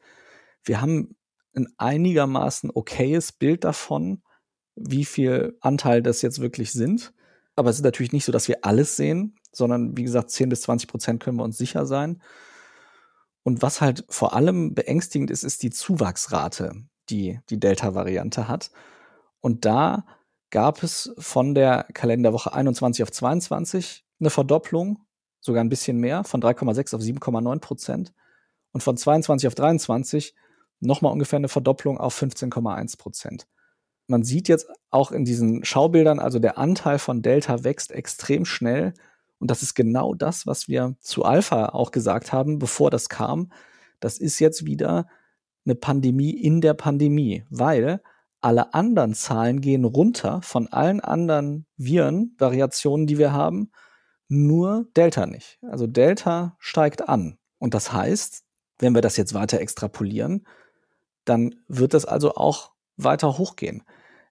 [0.62, 1.16] wir haben
[1.54, 4.22] ein einigermaßen okayes Bild davon,
[4.76, 7.12] wie viel Anteil das jetzt wirklich sind.
[7.56, 10.62] Aber es ist natürlich nicht so, dass wir alles sehen, sondern wie gesagt, 10 bis
[10.62, 12.20] 20 Prozent können wir uns sicher sein.
[13.44, 16.74] Und was halt vor allem beängstigend ist, ist die Zuwachsrate,
[17.10, 18.70] die die Delta-Variante hat.
[19.40, 20.04] Und da
[20.50, 25.04] gab es von der Kalenderwoche 21 auf 22 eine Verdopplung,
[25.40, 28.12] sogar ein bisschen mehr, von 3,6 auf 7,9 Prozent.
[28.72, 30.34] Und von 22 auf 23
[30.80, 33.46] nochmal ungefähr eine Verdopplung auf 15,1 Prozent.
[34.06, 38.92] Man sieht jetzt auch in diesen Schaubildern, also der Anteil von Delta wächst extrem schnell.
[39.38, 43.50] Und das ist genau das, was wir zu Alpha auch gesagt haben, bevor das kam.
[44.00, 45.06] Das ist jetzt wieder
[45.64, 48.02] eine Pandemie in der Pandemie, weil
[48.42, 53.70] alle anderen Zahlen gehen runter von allen anderen Virenvariationen, die wir haben,
[54.28, 55.58] nur Delta nicht.
[55.62, 57.38] Also Delta steigt an.
[57.58, 58.44] Und das heißt,
[58.78, 60.46] wenn wir das jetzt weiter extrapolieren,
[61.24, 63.82] dann wird das also auch weiter hochgehen.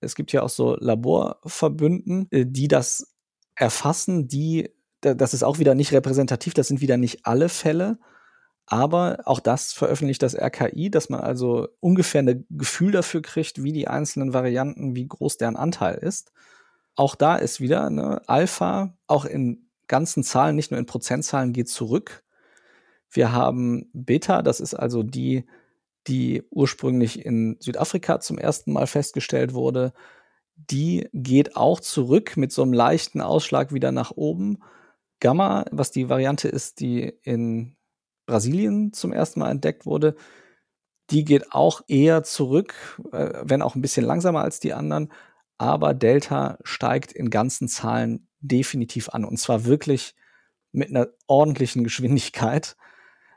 [0.02, 3.16] Es gibt ja auch so Laborverbünden, äh, die das
[3.56, 4.70] erfassen, die,
[5.02, 8.00] das ist auch wieder nicht repräsentativ, das sind wieder nicht alle Fälle,
[8.66, 13.74] aber auch das veröffentlicht das RKI, dass man also ungefähr ein Gefühl dafür kriegt, wie
[13.74, 16.32] die einzelnen Varianten, wie groß deren Anteil ist.
[16.96, 21.70] Auch da ist wieder eine Alpha, auch in ganzen Zahlen, nicht nur in Prozentzahlen, geht
[21.70, 22.24] zurück.
[23.10, 25.46] Wir haben Beta, das ist also die,
[26.08, 29.94] die ursprünglich in Südafrika zum ersten Mal festgestellt wurde.
[30.56, 34.60] Die geht auch zurück mit so einem leichten Ausschlag wieder nach oben.
[35.20, 37.76] Gamma, was die Variante ist, die in
[38.26, 40.16] Brasilien zum ersten Mal entdeckt wurde,
[41.10, 45.12] die geht auch eher zurück, äh, wenn auch ein bisschen langsamer als die anderen.
[45.58, 49.26] Aber Delta steigt in ganzen Zahlen definitiv an.
[49.26, 50.16] Und zwar wirklich
[50.72, 52.76] mit einer ordentlichen Geschwindigkeit.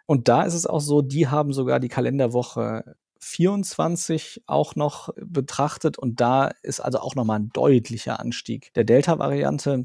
[0.06, 5.98] Und da ist es auch so, die haben sogar die Kalenderwoche 24 auch noch betrachtet.
[5.98, 9.84] Und da ist also auch nochmal ein deutlicher Anstieg der Delta-Variante.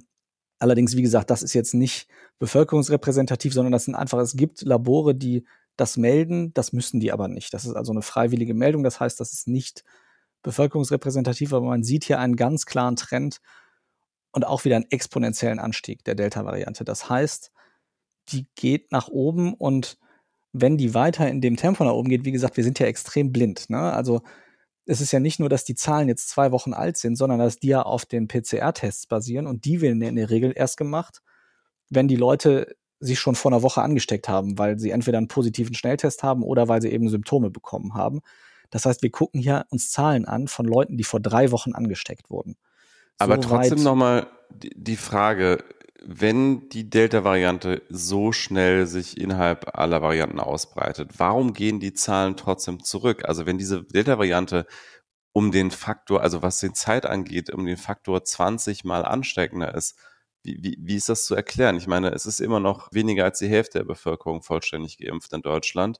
[0.60, 2.07] Allerdings, wie gesagt, das ist jetzt nicht
[2.38, 7.27] bevölkerungsrepräsentativ, sondern das sind einfach, es gibt Labore, die das melden, das müssen die aber
[7.27, 7.53] nicht.
[7.53, 9.84] Das ist also eine freiwillige Meldung, das heißt, das ist nicht
[10.43, 13.41] bevölkerungsrepräsentativ, aber man sieht hier einen ganz klaren Trend
[14.31, 16.84] und auch wieder einen exponentiellen Anstieg der Delta-Variante.
[16.84, 17.51] Das heißt,
[18.29, 19.97] die geht nach oben und
[20.53, 23.31] wenn die weiter in dem Tempo nach oben geht, wie gesagt, wir sind ja extrem
[23.31, 23.69] blind.
[23.69, 23.79] Ne?
[23.79, 24.21] Also
[24.85, 27.59] es ist ja nicht nur, dass die Zahlen jetzt zwei Wochen alt sind, sondern dass
[27.59, 31.21] die ja auf den PCR-Tests basieren und die werden in der Regel erst gemacht,
[31.89, 35.73] wenn die Leute sich schon vor einer Woche angesteckt haben, weil sie entweder einen positiven
[35.73, 38.21] Schnelltest haben oder weil sie eben Symptome bekommen haben.
[38.69, 42.29] Das heißt, wir gucken hier uns Zahlen an von Leuten, die vor drei Wochen angesteckt
[42.29, 42.57] wurden.
[43.17, 45.63] Aber so trotzdem nochmal die Frage,
[46.03, 52.83] wenn die Delta-Variante so schnell sich innerhalb aller Varianten ausbreitet, warum gehen die Zahlen trotzdem
[52.83, 53.23] zurück?
[53.25, 54.65] Also wenn diese Delta-Variante
[55.33, 59.97] um den Faktor, also was die Zeit angeht, um den Faktor 20 mal ansteckender ist,
[60.43, 61.77] wie, wie, wie ist das zu erklären?
[61.77, 65.41] Ich meine, es ist immer noch weniger als die Hälfte der Bevölkerung vollständig geimpft in
[65.41, 65.99] Deutschland.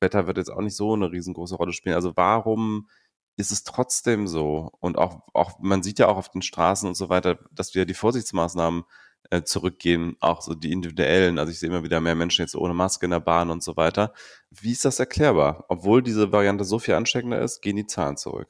[0.00, 1.94] Wetter wird jetzt auch nicht so eine riesengroße Rolle spielen.
[1.94, 2.88] Also warum
[3.36, 4.70] ist es trotzdem so?
[4.80, 7.86] Und auch, auch, man sieht ja auch auf den Straßen und so weiter, dass wir
[7.86, 8.84] die Vorsichtsmaßnahmen
[9.32, 11.38] äh, zurückgehen, auch so die individuellen.
[11.38, 13.76] Also ich sehe immer wieder mehr Menschen jetzt ohne Maske in der Bahn und so
[13.76, 14.12] weiter.
[14.50, 15.64] Wie ist das erklärbar?
[15.68, 18.48] Obwohl diese Variante so viel ansteckender ist, gehen die Zahlen zurück.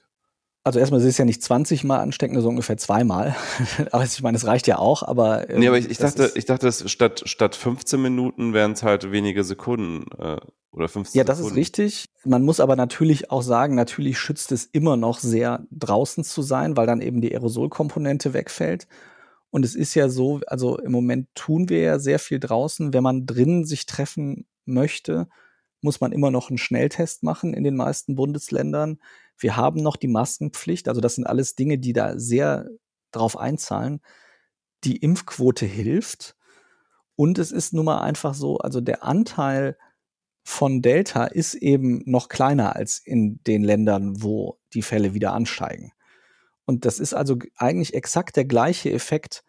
[0.64, 3.36] Also erstmal, es ist ja nicht 20 Mal ansteckend, so ungefähr zweimal.
[3.92, 5.48] aber ich meine, es reicht ja auch, aber.
[5.48, 9.12] Ähm, nee, aber ich, ich dachte, ich dachte, statt, statt 15 Minuten wären es halt
[9.12, 10.38] wenige Sekunden äh,
[10.72, 11.58] oder 15 Ja, das Sekunden.
[11.58, 12.04] ist richtig.
[12.24, 16.76] Man muss aber natürlich auch sagen, natürlich schützt es immer noch sehr, draußen zu sein,
[16.76, 18.88] weil dann eben die Aerosolkomponente wegfällt.
[19.52, 22.94] Und es ist ja so, also im Moment tun wir ja sehr viel draußen.
[22.94, 25.28] Wenn man drinnen sich treffen möchte,
[25.82, 28.98] muss man immer noch einen Schnelltest machen in den meisten Bundesländern.
[29.36, 30.88] Wir haben noch die Maskenpflicht.
[30.88, 32.70] Also das sind alles Dinge, die da sehr
[33.10, 34.00] drauf einzahlen.
[34.84, 36.34] Die Impfquote hilft.
[37.14, 39.76] Und es ist nun mal einfach so, also der Anteil
[40.44, 45.92] von Delta ist eben noch kleiner als in den Ländern, wo die Fälle wieder ansteigen.
[46.64, 49.42] Und das ist also eigentlich exakt der gleiche Effekt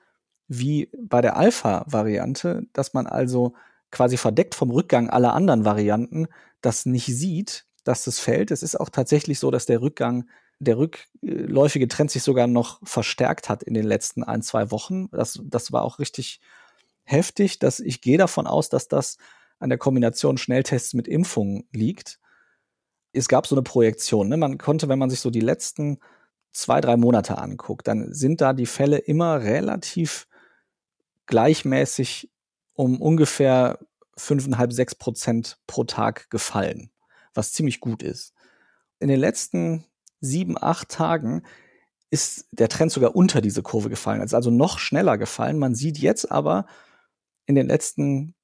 [0.47, 3.53] wie bei der Alpha-Variante, dass man also
[3.91, 6.27] quasi verdeckt vom Rückgang aller anderen Varianten
[6.61, 8.51] das nicht sieht, dass das fällt.
[8.51, 13.49] Es ist auch tatsächlich so, dass der Rückgang, der rückläufige Trend sich sogar noch verstärkt
[13.49, 15.09] hat in den letzten ein, zwei Wochen.
[15.11, 16.39] Das, das war auch richtig
[17.03, 17.59] heftig.
[17.59, 19.17] Dass ich gehe davon aus, dass das
[19.59, 22.19] an der Kombination Schnelltests mit Impfungen liegt.
[23.11, 24.27] Es gab so eine Projektion.
[24.27, 24.37] Ne?
[24.37, 25.99] Man konnte, wenn man sich so die letzten
[26.53, 30.27] zwei, drei Monate anguckt, dann sind da die Fälle immer relativ
[31.25, 32.29] gleichmäßig
[32.73, 33.79] um ungefähr
[34.17, 36.91] fünfeinhalb, sechs Prozent pro Tag gefallen,
[37.33, 38.33] was ziemlich gut ist.
[38.99, 39.85] In den letzten
[40.21, 41.43] sieben, acht Tagen
[42.09, 45.57] ist der Trend sogar unter diese Kurve gefallen, also, also noch schneller gefallen.
[45.57, 46.67] Man sieht jetzt aber
[47.45, 48.35] in den letzten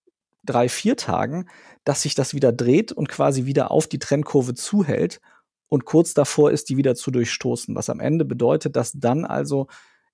[0.44, 1.48] drei, vier Tagen,
[1.84, 5.22] dass sich das wieder dreht und quasi wieder auf die Trendkurve zuhält
[5.70, 9.68] und kurz davor ist, die wieder zu durchstoßen, was am Ende bedeutet, dass dann also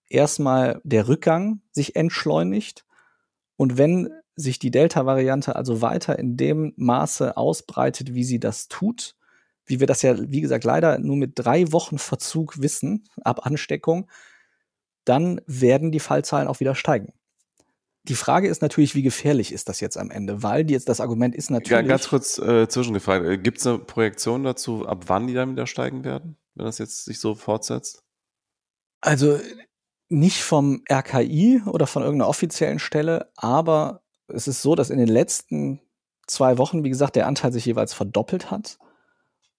[0.10, 2.86] erstmal der Rückgang sich entschleunigt.
[3.56, 9.16] Und wenn sich die Delta-Variante also weiter in dem Maße ausbreitet, wie sie das tut,
[9.66, 14.08] wie wir das ja, wie gesagt, leider nur mit drei Wochen Verzug wissen, ab Ansteckung,
[15.06, 17.14] dann werden die Fallzahlen auch wieder steigen.
[18.08, 20.44] Die Frage ist natürlich, wie gefährlich ist das jetzt am Ende?
[20.44, 21.88] Weil die jetzt das Argument ist natürlich.
[21.88, 23.26] Ganz kurz äh, zwischengefragt.
[23.26, 26.78] Äh, Gibt es eine Projektion dazu, ab wann die dann wieder steigen werden, wenn das
[26.78, 28.04] jetzt sich so fortsetzt?
[29.02, 29.40] Also
[30.08, 35.08] nicht vom RKI oder von irgendeiner offiziellen Stelle, aber es ist so, dass in den
[35.08, 35.82] letzten
[36.28, 38.78] zwei Wochen, wie gesagt, der Anteil sich jeweils verdoppelt hat.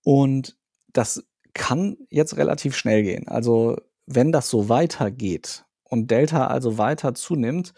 [0.02, 0.56] Und
[0.92, 3.28] das kann jetzt relativ schnell gehen.
[3.28, 7.72] Also wenn das so weitergeht und Delta also weiter zunimmt,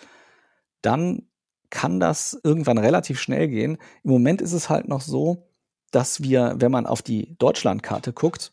[0.82, 1.28] dann
[1.70, 3.78] kann das irgendwann relativ schnell gehen.
[4.02, 5.48] Im Moment ist es halt noch so,
[5.90, 8.52] dass wir, wenn man auf die Deutschlandkarte guckt,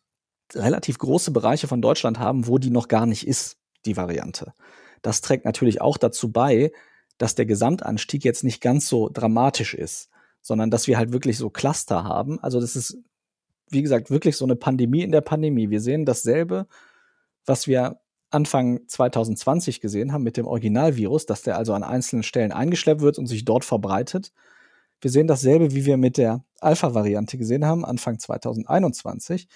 [0.53, 4.53] relativ große Bereiche von Deutschland haben, wo die noch gar nicht ist, die Variante.
[5.01, 6.71] Das trägt natürlich auch dazu bei,
[7.17, 10.09] dass der Gesamtanstieg jetzt nicht ganz so dramatisch ist,
[10.41, 12.39] sondern dass wir halt wirklich so Cluster haben.
[12.41, 12.97] Also das ist,
[13.69, 15.69] wie gesagt, wirklich so eine Pandemie in der Pandemie.
[15.69, 16.67] Wir sehen dasselbe,
[17.45, 22.51] was wir Anfang 2020 gesehen haben mit dem Originalvirus, dass der also an einzelnen Stellen
[22.51, 24.33] eingeschleppt wird und sich dort verbreitet.
[25.01, 29.47] Wir sehen dasselbe, wie wir mit der Alpha-Variante gesehen haben, Anfang 2021.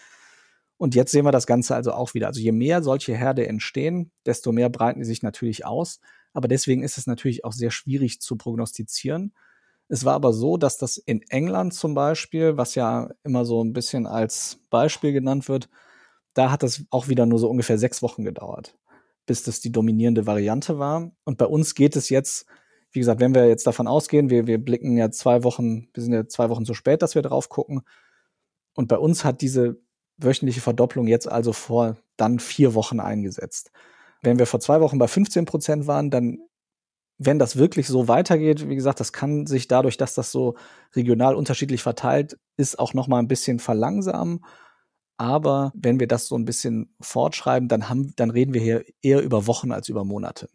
[0.78, 2.28] Und jetzt sehen wir das Ganze also auch wieder.
[2.28, 6.00] Also je mehr solche Herde entstehen, desto mehr breiten die sich natürlich aus.
[6.34, 9.34] Aber deswegen ist es natürlich auch sehr schwierig zu prognostizieren.
[9.90, 13.74] Es war aber so, dass das in England zum Beispiel, was ja immer so ein
[13.74, 15.68] bisschen als Beispiel genannt wird,
[16.34, 18.78] da hat das auch wieder nur so ungefähr sechs Wochen gedauert,
[19.26, 21.12] bis das die dominierende Variante war.
[21.24, 22.46] Und bei uns geht es jetzt,
[22.92, 26.14] wie gesagt, wenn wir jetzt davon ausgehen, wir, wir blicken ja zwei Wochen, wir sind
[26.14, 27.82] ja zwei Wochen zu spät, dass wir drauf gucken.
[28.74, 29.82] Und bei uns hat diese
[30.18, 33.72] wöchentliche Verdopplung jetzt also vor dann vier Wochen eingesetzt.
[34.22, 36.40] Wenn wir vor zwei Wochen bei 15 Prozent waren, dann,
[37.18, 40.56] wenn das wirklich so weitergeht, wie gesagt, das kann sich dadurch, dass das so
[40.96, 44.44] regional unterschiedlich verteilt ist, auch noch mal ein bisschen verlangsamen.
[45.20, 49.22] Aber wenn wir das so ein bisschen fortschreiben, dann haben, dann reden wir hier eher
[49.22, 50.50] über Wochen als über Monate.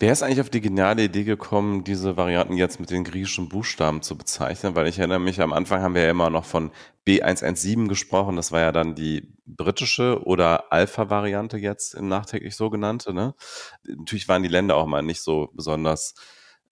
[0.00, 4.02] Wer ist eigentlich auf die geniale Idee gekommen, diese Varianten jetzt mit den griechischen Buchstaben
[4.02, 4.74] zu bezeichnen?
[4.74, 6.72] Weil ich erinnere mich, am Anfang haben wir ja immer noch von
[7.06, 8.34] B117 gesprochen.
[8.34, 13.14] Das war ja dann die britische oder Alpha-Variante jetzt nachträglich sogenannte.
[13.14, 13.36] Ne?
[13.84, 16.16] Natürlich waren die Länder auch mal nicht so besonders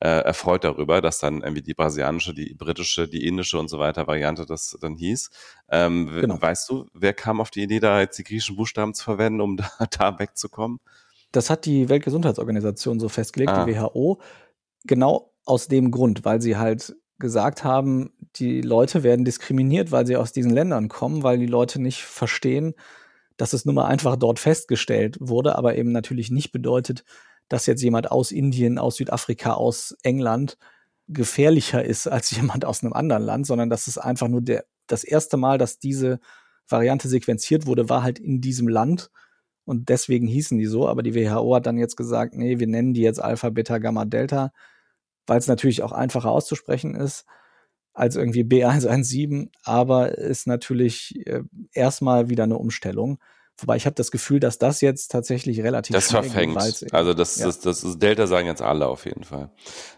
[0.01, 4.07] äh, erfreut darüber, dass dann irgendwie die brasilianische, die britische, die indische und so weiter
[4.07, 5.31] Variante das dann hieß.
[5.71, 6.41] Ähm, genau.
[6.41, 9.57] Weißt du, wer kam auf die Idee, da jetzt die griechischen Buchstaben zu verwenden, um
[9.59, 10.81] da, da wegzukommen?
[11.33, 13.65] Das hat die Weltgesundheitsorganisation so festgelegt, ah.
[13.65, 14.21] die WHO,
[14.85, 20.17] genau aus dem Grund, weil sie halt gesagt haben, die Leute werden diskriminiert, weil sie
[20.17, 22.75] aus diesen Ländern kommen, weil die Leute nicht verstehen,
[23.37, 27.05] dass es nun mal einfach dort festgestellt wurde, aber eben natürlich nicht bedeutet,
[27.51, 30.57] dass jetzt jemand aus Indien, aus Südafrika, aus England
[31.09, 35.05] gefährlicher ist als jemand aus einem anderen Land, sondern dass es einfach nur der, das
[35.05, 36.21] erste Mal, dass diese
[36.67, 39.11] Variante sequenziert wurde, war halt in diesem Land
[39.65, 40.89] und deswegen hießen die so.
[40.89, 44.05] Aber die WHO hat dann jetzt gesagt, nee, wir nennen die jetzt Alpha, Beta, Gamma,
[44.05, 44.53] Delta,
[45.27, 47.27] weil es natürlich auch einfacher auszusprechen ist
[47.93, 53.19] als irgendwie B117, aber ist natürlich äh, erstmal wieder eine Umstellung.
[53.61, 56.57] Wobei ich habe das Gefühl, dass das jetzt tatsächlich relativ das verfängt.
[56.93, 57.47] Also das, ja.
[57.47, 59.51] das, das, das Delta sagen jetzt alle auf jeden Fall.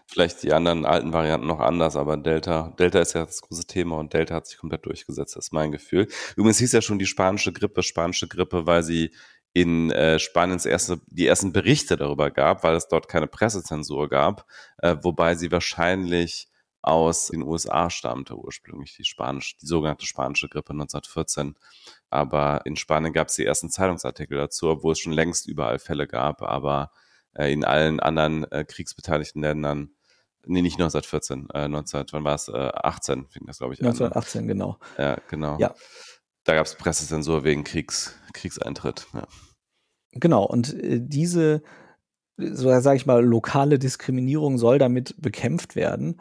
[0.05, 3.97] Vielleicht die anderen alten Varianten noch anders, aber Delta, Delta ist ja das große Thema
[3.97, 6.07] und Delta hat sich komplett durchgesetzt, das ist mein Gefühl.
[6.35, 9.11] Übrigens hieß ja schon die spanische Grippe, spanische Grippe, weil sie
[9.53, 14.45] in äh, Spaniens erste, die ersten Berichte darüber gab, weil es dort keine Pressezensur gab,
[14.79, 16.47] äh, wobei sie wahrscheinlich
[16.83, 21.55] aus den USA stammte ursprünglich, die spanische, die sogenannte spanische Grippe 1914.
[22.09, 26.07] Aber in Spanien gab es die ersten Zeitungsartikel dazu, obwohl es schon längst überall Fälle
[26.07, 26.91] gab, aber
[27.33, 29.95] äh, in allen anderen äh, kriegsbeteiligten Ländern
[30.45, 32.49] Nee, nicht 1914, äh, 19, wann war es?
[32.49, 34.43] Äh, 18 fing das, glaube ich, 1918, an.
[34.43, 34.77] 1918, genau.
[34.97, 35.57] Ja, genau.
[35.57, 35.73] Ja.
[36.43, 39.07] Da gab es Pressezensur wegen Kriegs, Kriegseintritt.
[39.13, 39.25] Ja.
[40.11, 41.63] Genau, und äh, diese,
[42.37, 46.19] so sage ich mal, lokale Diskriminierung soll damit bekämpft werden.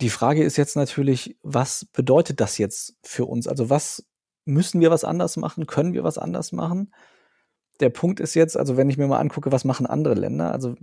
[0.00, 3.46] Die Frage ist jetzt natürlich, was bedeutet das jetzt für uns?
[3.46, 4.04] Also was
[4.44, 5.66] müssen wir was anders machen?
[5.66, 6.92] Können wir was anders machen?
[7.80, 10.74] Der Punkt ist jetzt, also wenn ich mir mal angucke, was machen andere Länder, also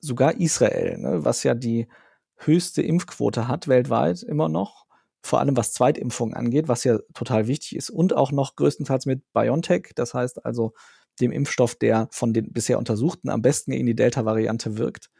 [0.00, 1.88] sogar Israel, ne, was ja die
[2.36, 4.86] höchste Impfquote hat weltweit immer noch,
[5.22, 9.22] vor allem was Zweitimpfung angeht, was ja total wichtig ist und auch noch größtenteils mit
[9.32, 10.74] BioNTech, das heißt also
[11.20, 15.10] dem Impfstoff, der von den bisher Untersuchten am besten gegen die Delta-Variante wirkt.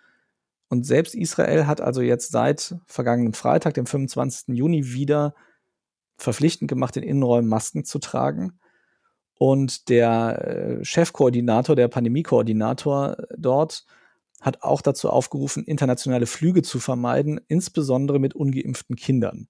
[0.68, 4.56] Und selbst Israel hat also jetzt seit vergangenen Freitag, dem 25.
[4.56, 5.34] Juni, wieder
[6.16, 8.58] verpflichtend gemacht, in Innenräumen Masken zu tragen.
[9.38, 13.84] Und der äh, Chefkoordinator, der Pandemiekoordinator dort
[14.40, 19.48] hat auch dazu aufgerufen, internationale Flüge zu vermeiden, insbesondere mit ungeimpften Kindern.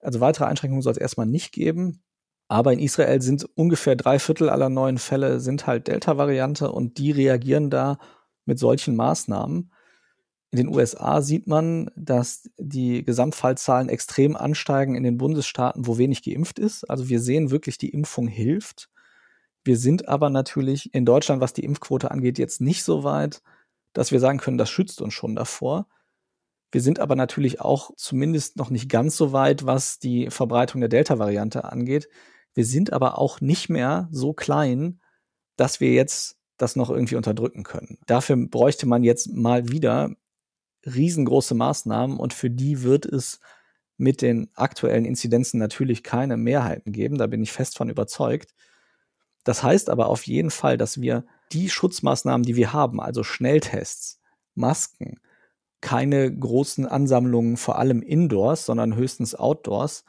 [0.00, 2.02] Also weitere Einschränkungen soll es erstmal nicht geben.
[2.48, 7.10] Aber in Israel sind ungefähr drei Viertel aller neuen Fälle sind halt Delta-Variante und die
[7.10, 7.98] reagieren da
[8.46, 9.70] mit solchen Maßnahmen.
[10.50, 16.22] In den USA sieht man, dass die Gesamtfallzahlen extrem ansteigen in den Bundesstaaten, wo wenig
[16.22, 16.88] geimpft ist.
[16.88, 18.88] Also wir sehen wirklich, die Impfung hilft.
[19.62, 23.42] Wir sind aber natürlich in Deutschland, was die Impfquote angeht, jetzt nicht so weit,
[23.92, 25.86] dass wir sagen können, das schützt uns schon davor.
[26.72, 30.88] Wir sind aber natürlich auch zumindest noch nicht ganz so weit, was die Verbreitung der
[30.88, 32.08] Delta-Variante angeht.
[32.54, 35.00] Wir sind aber auch nicht mehr so klein,
[35.56, 37.98] dass wir jetzt das noch irgendwie unterdrücken können.
[38.06, 40.14] Dafür bräuchte man jetzt mal wieder
[40.94, 43.40] riesengroße Maßnahmen und für die wird es
[43.96, 47.18] mit den aktuellen Inzidenzen natürlich keine Mehrheiten geben.
[47.18, 48.54] Da bin ich fest von überzeugt.
[49.44, 54.20] Das heißt aber auf jeden Fall, dass wir die Schutzmaßnahmen, die wir haben, also Schnelltests,
[54.54, 55.20] Masken,
[55.80, 60.04] keine großen Ansammlungen, vor allem indoors, sondern höchstens outdoors,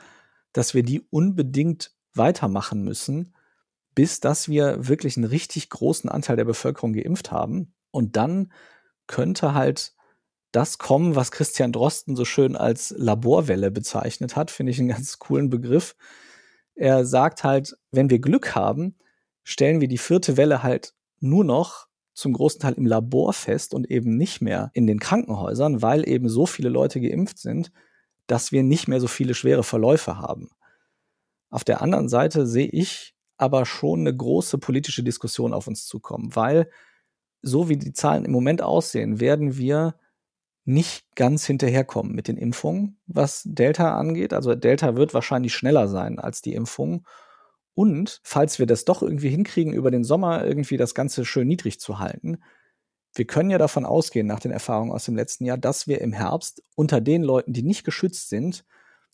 [0.53, 3.33] dass wir die unbedingt weitermachen müssen,
[3.95, 7.73] bis dass wir wirklich einen richtig großen Anteil der Bevölkerung geimpft haben.
[7.91, 8.51] Und dann
[9.07, 9.93] könnte halt
[10.51, 15.19] das kommen, was Christian Drosten so schön als Laborwelle bezeichnet hat, finde ich einen ganz
[15.19, 15.95] coolen Begriff.
[16.75, 18.95] Er sagt halt, wenn wir Glück haben,
[19.43, 23.89] stellen wir die vierte Welle halt nur noch zum großen Teil im Labor fest und
[23.89, 27.71] eben nicht mehr in den Krankenhäusern, weil eben so viele Leute geimpft sind,
[28.27, 30.49] dass wir nicht mehr so viele schwere Verläufe haben.
[31.49, 36.35] Auf der anderen Seite sehe ich aber schon eine große politische Diskussion auf uns zukommen,
[36.35, 36.69] weil
[37.41, 39.95] so wie die Zahlen im Moment aussehen, werden wir
[40.69, 44.33] nicht ganz hinterherkommen mit den Impfungen, was Delta angeht.
[44.33, 47.07] Also Delta wird wahrscheinlich schneller sein als die Impfung.
[47.73, 51.79] Und falls wir das doch irgendwie hinkriegen, über den Sommer irgendwie das Ganze schön niedrig
[51.79, 52.37] zu halten,
[53.15, 56.13] wir können ja davon ausgehen, nach den Erfahrungen aus dem letzten Jahr, dass wir im
[56.13, 58.63] Herbst unter den Leuten, die nicht geschützt sind,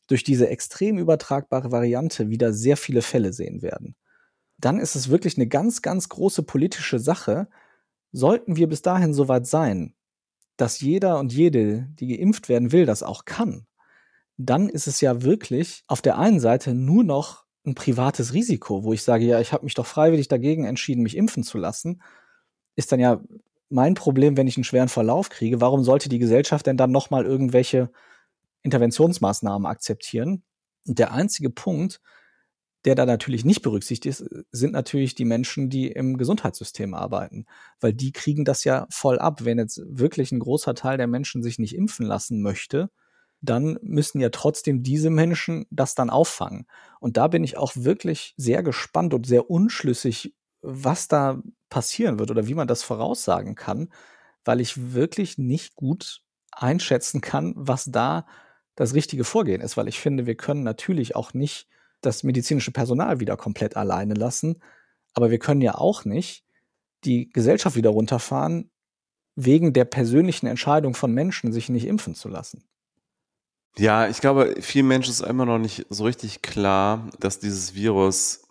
[0.08, 3.96] durch diese extrem übertragbare Variante wieder sehr viele Fälle sehen werden.
[4.58, 7.48] Dann ist es wirklich eine ganz, ganz große politische Sache.
[8.12, 9.96] Sollten wir bis dahin soweit sein,
[10.58, 13.66] dass jeder und jede, die geimpft werden will, das auch kann,
[14.38, 18.94] dann ist es ja wirklich auf der einen Seite nur noch ein privates Risiko, wo
[18.94, 22.02] ich sage, ja, ich habe mich doch freiwillig dagegen entschieden, mich impfen zu lassen,
[22.76, 23.22] ist dann ja
[23.70, 25.62] mein Problem, wenn ich einen schweren Verlauf kriege.
[25.62, 27.90] Warum sollte die Gesellschaft denn dann nochmal irgendwelche
[28.62, 30.44] Interventionsmaßnahmen akzeptieren?
[30.86, 32.02] Und der einzige Punkt,
[32.86, 37.46] der da natürlich nicht berücksichtigt ist, sind natürlich die Menschen, die im Gesundheitssystem arbeiten,
[37.80, 39.44] weil die kriegen das ja voll ab.
[39.44, 42.90] Wenn jetzt wirklich ein großer Teil der Menschen sich nicht impfen lassen möchte,
[43.42, 46.68] dann müssen ja trotzdem diese Menschen das dann auffangen.
[47.00, 52.32] Und da bin ich auch wirklich sehr gespannt und sehr unschlüssig, was da passieren wird
[52.32, 53.90] oder wie man das voraussagen kann,
[54.44, 56.22] weil ich wirklich nicht gut
[56.52, 58.26] einschätzen kann, was da
[58.76, 61.68] das richtige Vorgehen ist, weil ich finde, wir können natürlich auch nicht
[62.06, 64.62] das medizinische Personal wieder komplett alleine lassen,
[65.14, 66.44] aber wir können ja auch nicht
[67.04, 68.72] die Gesellschaft wieder runterfahren
[69.36, 72.64] wegen der persönlichen Entscheidung von Menschen, sich nicht impfen zu lassen.
[73.78, 78.46] Ja, ich glaube, vielen Menschen ist immer noch nicht so richtig klar, dass dieses Virus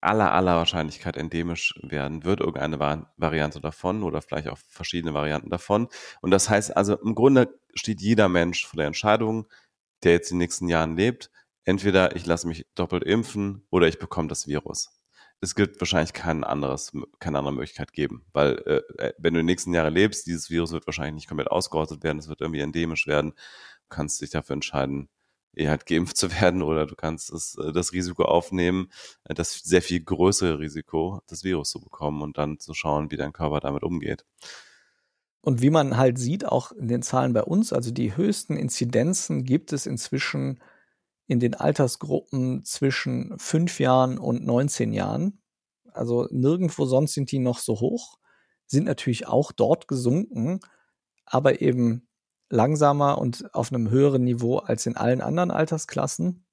[0.00, 5.88] aller, aller Wahrscheinlichkeit endemisch werden wird, irgendeine Variante davon oder vielleicht auch verschiedene Varianten davon.
[6.20, 9.46] Und das heißt also, im Grunde steht jeder Mensch vor der Entscheidung,
[10.02, 11.30] der jetzt in den nächsten Jahren lebt,
[11.68, 14.90] entweder ich lasse mich doppelt impfen oder ich bekomme das Virus.
[15.40, 19.46] Es gibt wahrscheinlich kein anderes, keine andere Möglichkeit geben, weil äh, äh wenn du die
[19.46, 23.06] nächsten Jahre lebst, dieses Virus wird wahrscheinlich nicht komplett ausgerottet werden, es wird irgendwie endemisch
[23.06, 23.34] werden
[23.88, 25.08] kannst dich dafür entscheiden,
[25.52, 28.90] eher halt geimpft zu werden oder du kannst das, äh, das Risiko aufnehmen,
[29.24, 33.16] äh, das sehr viel größere Risiko, das Virus zu bekommen und dann zu schauen, wie
[33.16, 34.24] dein Körper damit umgeht.
[35.40, 39.44] Und wie man halt sieht, auch in den Zahlen bei uns, also die höchsten Inzidenzen
[39.44, 40.60] gibt es inzwischen
[41.28, 45.40] in den Altersgruppen zwischen fünf Jahren und 19 Jahren.
[45.92, 48.18] Also nirgendwo sonst sind die noch so hoch,
[48.66, 50.60] sind natürlich auch dort gesunken,
[51.26, 52.08] aber eben
[52.48, 56.46] langsamer und auf einem höheren Niveau als in allen anderen Altersklassen.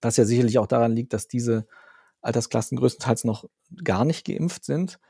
[0.00, 1.66] Was ja sicherlich auch daran liegt, dass diese
[2.20, 3.48] Altersklassen größtenteils noch
[3.82, 5.00] gar nicht geimpft sind.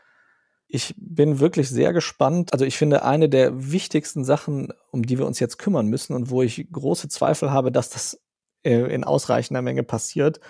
[0.69, 2.55] Ich bin wirklich sehr gespannt.
[2.55, 6.31] Also ich finde, eine der wichtigsten Sachen, um die wir uns jetzt kümmern müssen und
[6.31, 8.22] wo ich große Zweifel habe, dass das
[8.65, 10.41] äh, in ausreichender Menge passiert,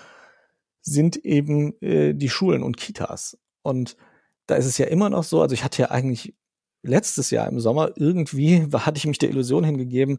[0.81, 3.39] sind eben äh, die Schulen und Kitas.
[3.63, 3.97] Und
[4.47, 6.35] da ist es ja immer noch so, also ich hatte ja eigentlich
[6.83, 10.19] letztes Jahr im Sommer irgendwie hatte ich mich der Illusion hingegeben,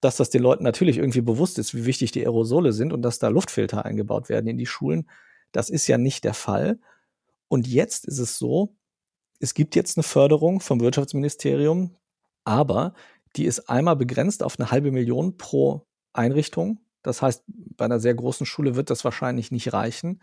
[0.00, 3.18] dass das den Leuten natürlich irgendwie bewusst ist, wie wichtig die Aerosole sind und dass
[3.18, 5.10] da Luftfilter eingebaut werden in die Schulen.
[5.50, 6.78] Das ist ja nicht der Fall.
[7.48, 8.76] Und jetzt ist es so,
[9.40, 11.96] es gibt jetzt eine Förderung vom Wirtschaftsministerium,
[12.44, 12.94] aber
[13.36, 16.80] die ist einmal begrenzt auf eine halbe Million pro Einrichtung.
[17.02, 20.20] Das heißt, bei einer sehr großen Schule wird das wahrscheinlich nicht reichen.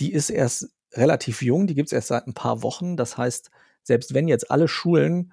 [0.00, 2.96] Die ist erst relativ jung, die gibt es erst seit ein paar Wochen.
[2.96, 3.50] Das heißt,
[3.82, 5.32] selbst wenn jetzt alle Schulen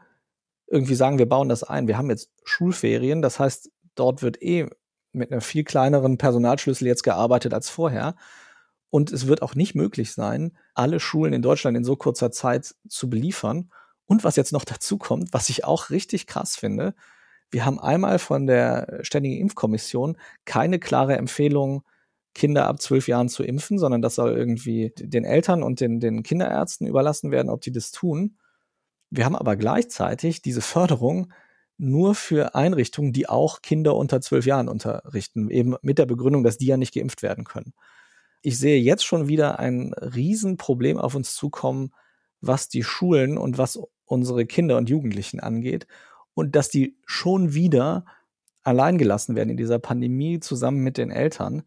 [0.68, 4.68] irgendwie sagen, wir bauen das ein, wir haben jetzt Schulferien, das heißt, dort wird eh
[5.12, 8.16] mit einem viel kleineren Personalschlüssel jetzt gearbeitet als vorher.
[8.90, 12.76] Und es wird auch nicht möglich sein, alle Schulen in Deutschland in so kurzer Zeit
[12.88, 13.72] zu beliefern.
[14.06, 16.96] Und was jetzt noch dazu kommt, was ich auch richtig krass finde,
[17.52, 21.84] wir haben einmal von der Ständigen Impfkommission keine klare Empfehlung,
[22.34, 26.22] Kinder ab zwölf Jahren zu impfen, sondern das soll irgendwie den Eltern und den, den
[26.22, 28.38] Kinderärzten überlassen werden, ob die das tun.
[29.10, 31.32] Wir haben aber gleichzeitig diese Förderung
[31.78, 36.58] nur für Einrichtungen, die auch Kinder unter zwölf Jahren unterrichten, eben mit der Begründung, dass
[36.58, 37.74] die ja nicht geimpft werden können.
[38.42, 41.92] Ich sehe jetzt schon wieder ein Riesenproblem auf uns zukommen,
[42.42, 45.88] was die Schulen und was unsere Kinder und Jugendlichen angeht
[46.36, 48.06] und dass die schon wieder
[48.62, 51.64] allein gelassen werden in dieser Pandemie zusammen mit den Eltern.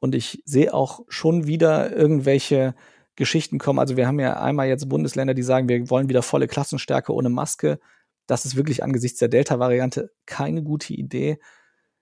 [0.00, 2.74] Und ich sehe auch schon wieder irgendwelche
[3.16, 3.78] Geschichten kommen.
[3.78, 7.28] Also wir haben ja einmal jetzt Bundesländer, die sagen, wir wollen wieder volle Klassenstärke ohne
[7.28, 7.78] Maske.
[8.26, 11.38] Das ist wirklich angesichts der Delta-Variante keine gute Idee.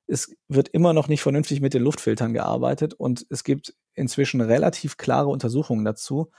[0.07, 4.97] Es wird immer noch nicht vernünftig mit den Luftfiltern gearbeitet und es gibt inzwischen relativ
[4.97, 6.31] klare Untersuchungen dazu,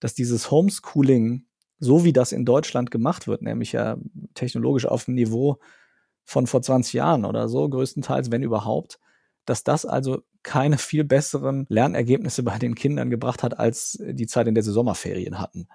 [0.00, 1.46] dass dieses Homeschooling,
[1.78, 3.96] so wie das in Deutschland gemacht wird, nämlich ja
[4.34, 5.58] technologisch auf dem Niveau
[6.24, 8.98] von vor 20 Jahren oder so, größtenteils, wenn überhaupt,
[9.44, 14.46] dass das also keine viel besseren Lernergebnisse bei den Kindern gebracht hat, als die Zeit,
[14.46, 15.68] in der sie Sommerferien hatten.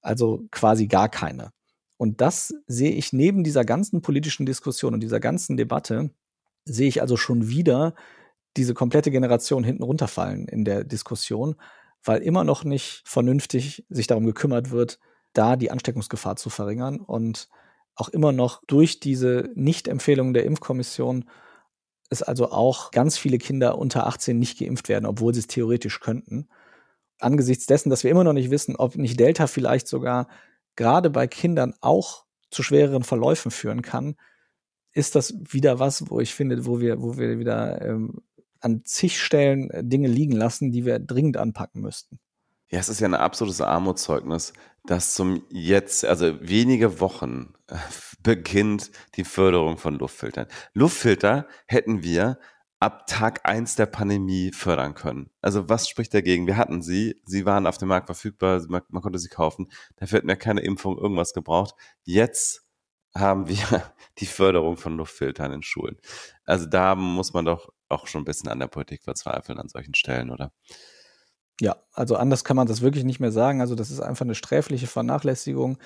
[0.00, 1.52] Also quasi gar keine.
[1.96, 6.10] Und das sehe ich neben dieser ganzen politischen Diskussion und dieser ganzen Debatte,
[6.64, 7.94] sehe ich also schon wieder
[8.56, 11.56] diese komplette Generation hinten runterfallen in der Diskussion,
[12.04, 14.98] weil immer noch nicht vernünftig sich darum gekümmert wird,
[15.32, 17.48] da die Ansteckungsgefahr zu verringern und
[17.94, 21.26] auch immer noch durch diese Nichtempfehlungen der Impfkommission
[22.10, 26.00] es also auch ganz viele Kinder unter 18 nicht geimpft werden, obwohl sie es theoretisch
[26.00, 26.48] könnten.
[27.18, 30.28] Angesichts dessen, dass wir immer noch nicht wissen, ob nicht Delta vielleicht sogar
[30.76, 34.16] gerade bei Kindern auch zu schwereren Verläufen führen kann,
[34.92, 38.20] ist das wieder was, wo ich finde, wo wir, wo wir wieder ähm,
[38.60, 42.18] an zig Stellen äh, Dinge liegen lassen, die wir dringend anpacken müssten.
[42.68, 44.52] Ja, es ist ja ein absolutes Armutszeugnis,
[44.84, 47.76] dass zum jetzt, also wenige Wochen äh,
[48.22, 50.46] beginnt die Förderung von Luftfiltern.
[50.74, 52.38] Luftfilter hätten wir
[52.80, 55.30] ab Tag eins der Pandemie fördern können.
[55.40, 56.48] Also was spricht dagegen?
[56.48, 59.70] Wir hatten sie, sie waren auf dem Markt verfügbar, man, man konnte sie kaufen.
[59.96, 61.76] Dafür hätten wir keine Impfung, irgendwas gebraucht.
[62.02, 62.66] Jetzt
[63.14, 63.56] haben wir
[64.18, 65.96] die Förderung von Luftfiltern in Schulen.
[66.44, 69.94] Also da muss man doch auch schon ein bisschen an der Politik verzweifeln an solchen
[69.94, 70.52] Stellen, oder?
[71.60, 73.60] Ja, also anders kann man das wirklich nicht mehr sagen.
[73.60, 75.78] Also das ist einfach eine sträfliche Vernachlässigung.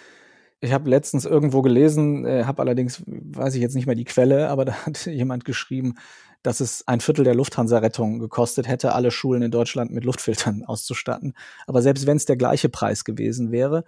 [0.60, 4.48] Ich habe letztens irgendwo gelesen, äh, habe allerdings, weiß ich jetzt nicht mehr die Quelle,
[4.48, 5.96] aber da hat jemand geschrieben,
[6.42, 11.34] dass es ein Viertel der Lufthansa-Rettung gekostet hätte, alle Schulen in Deutschland mit Luftfiltern auszustatten.
[11.66, 13.84] Aber selbst wenn es der gleiche Preis gewesen wäre,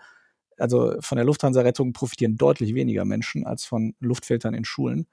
[0.59, 5.07] also von der Lufthansa-Rettung profitieren deutlich weniger Menschen als von Luftfiltern in Schulen.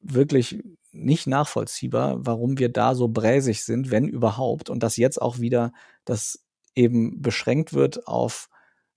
[0.00, 4.70] Wirklich nicht nachvollziehbar, warum wir da so bräsig sind, wenn überhaupt.
[4.70, 5.72] Und dass jetzt auch wieder
[6.04, 6.44] das
[6.74, 8.48] eben beschränkt wird auf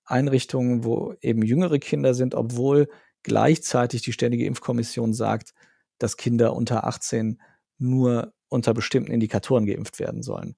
[0.05, 2.87] Einrichtungen, wo eben jüngere Kinder sind, obwohl
[3.23, 5.53] gleichzeitig die Ständige Impfkommission sagt,
[5.97, 7.41] dass Kinder unter 18
[7.77, 10.55] nur unter bestimmten Indikatoren geimpft werden sollen.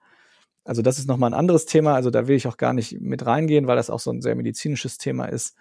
[0.66, 1.94] Also das ist nochmal ein anderes Thema.
[1.94, 4.36] Also da will ich auch gar nicht mit reingehen, weil das auch so ein sehr
[4.36, 5.56] medizinisches Thema ist.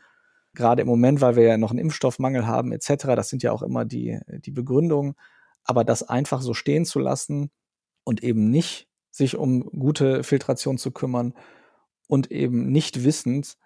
[0.55, 3.07] Gerade im Moment, weil wir ja noch einen Impfstoffmangel haben etc.
[3.17, 5.15] Das sind ja auch immer die, die Begründungen.
[5.65, 7.51] Aber das einfach so stehen zu lassen
[8.05, 11.35] und eben nicht sich um gute Filtration zu kümmern
[12.09, 13.57] und eben nicht wissend,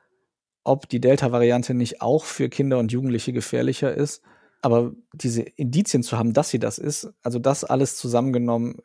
[0.64, 4.22] ob die Delta-Variante nicht auch für Kinder und Jugendliche gefährlicher ist,
[4.62, 8.82] aber diese Indizien zu haben, dass sie das ist, also das alles zusammengenommen,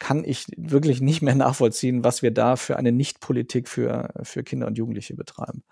[0.00, 4.66] kann ich wirklich nicht mehr nachvollziehen, was wir da für eine Nichtpolitik für, für Kinder
[4.66, 5.62] und Jugendliche betreiben.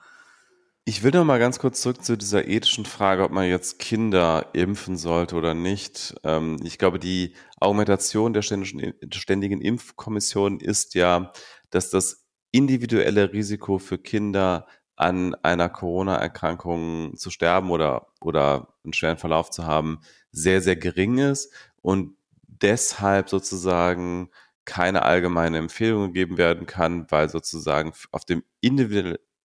[0.88, 4.50] Ich will noch mal ganz kurz zurück zu dieser ethischen Frage, ob man jetzt Kinder
[4.52, 6.14] impfen sollte oder nicht.
[6.22, 11.32] Ähm, ich glaube, die Argumentation der Ständigen Impfkommission ist ja,
[11.70, 19.18] dass das individuelle Risiko für Kinder an einer Corona-Erkrankung zu sterben oder, oder einen schweren
[19.18, 22.16] Verlauf zu haben, sehr, sehr gering ist und
[22.46, 24.30] deshalb sozusagen
[24.64, 28.44] keine allgemeine Empfehlung gegeben werden kann, weil sozusagen auf dem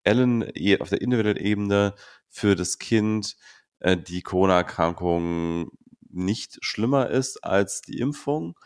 [0.04, 1.94] individuellen, auf der individuellen Ebene
[2.28, 3.36] für das Kind
[3.80, 5.72] äh, die Corona-Erkrankung
[6.10, 8.58] nicht schlimmer ist als die Impfung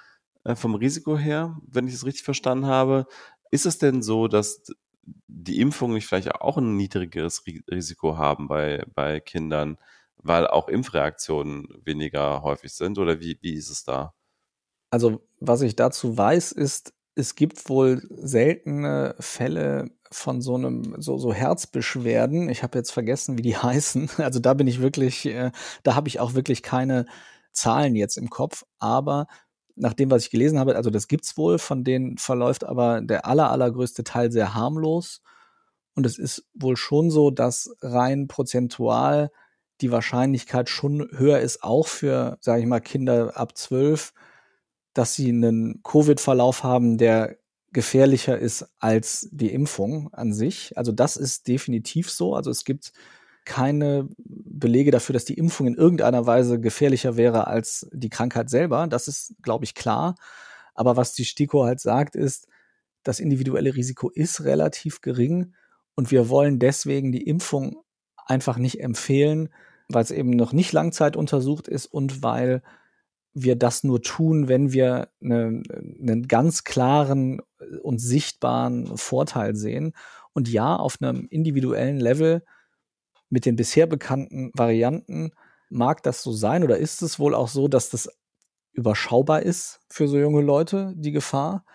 [0.43, 3.05] äh, vom Risiko her, wenn ich es richtig verstanden habe.
[3.51, 4.63] Ist es denn so, dass
[5.27, 9.77] die Impfung nicht vielleicht auch ein niedrigeres Risiko haben bei, bei Kindern,
[10.17, 12.97] weil auch Impfreaktionen weniger häufig sind?
[12.97, 14.13] Oder wie, wie ist es da?
[14.89, 21.17] Also, was ich dazu weiß, ist, es gibt wohl seltene Fälle von so einem so
[21.17, 22.49] so Herzbeschwerden.
[22.49, 24.09] Ich habe jetzt vergessen, wie die heißen.
[24.17, 25.51] Also da bin ich wirklich, äh,
[25.83, 27.05] da habe ich auch wirklich keine
[27.51, 28.65] Zahlen jetzt im Kopf.
[28.79, 29.27] Aber
[29.75, 33.25] nach dem, was ich gelesen habe, also das gibt's wohl, von denen verläuft aber der
[33.25, 35.21] aller allergrößte Teil sehr harmlos.
[35.95, 39.31] Und es ist wohl schon so, dass rein prozentual
[39.81, 44.13] die Wahrscheinlichkeit schon höher ist, auch für, sage ich mal, Kinder ab zwölf,
[44.93, 47.37] dass sie einen Covid-Verlauf haben, der
[47.75, 50.77] gefährlicher ist als die Impfung an sich.
[50.77, 52.33] Also das ist definitiv so.
[52.33, 52.93] Also es gibt
[53.43, 58.87] keine Belege dafür, dass die Impfung in irgendeiner Weise gefährlicher wäre als die Krankheit selber.
[58.87, 60.15] Das ist, glaube ich, klar.
[60.73, 62.47] Aber was die STIKO halt sagt, ist,
[63.03, 65.53] das individuelle Risiko ist relativ gering
[65.95, 67.83] und wir wollen deswegen die Impfung
[68.25, 69.49] einfach nicht empfehlen,
[69.89, 72.63] weil es eben noch nicht Langzeit untersucht ist und weil
[73.35, 77.41] wir das nur tun, wenn wir eine, einen ganz klaren
[77.83, 79.93] und sichtbaren Vorteil sehen.
[80.33, 82.43] Und ja, auf einem individuellen Level
[83.29, 85.31] mit den bisher bekannten Varianten
[85.69, 88.09] mag das so sein oder ist es wohl auch so, dass das
[88.71, 91.65] überschaubar ist für so junge Leute, die Gefahr.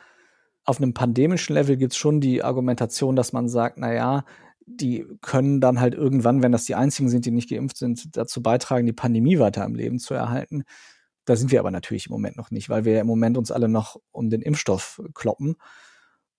[0.65, 4.25] Auf einem pandemischen Level gibt es schon die Argumentation, dass man sagt, na ja,
[4.67, 8.43] die können dann halt irgendwann, wenn das die einzigen sind, die nicht geimpft sind, dazu
[8.43, 10.65] beitragen, die Pandemie weiter am Leben zu erhalten.
[11.31, 13.69] Da sind wir aber natürlich im Moment noch nicht, weil wir im Moment uns alle
[13.69, 15.55] noch um den Impfstoff kloppen.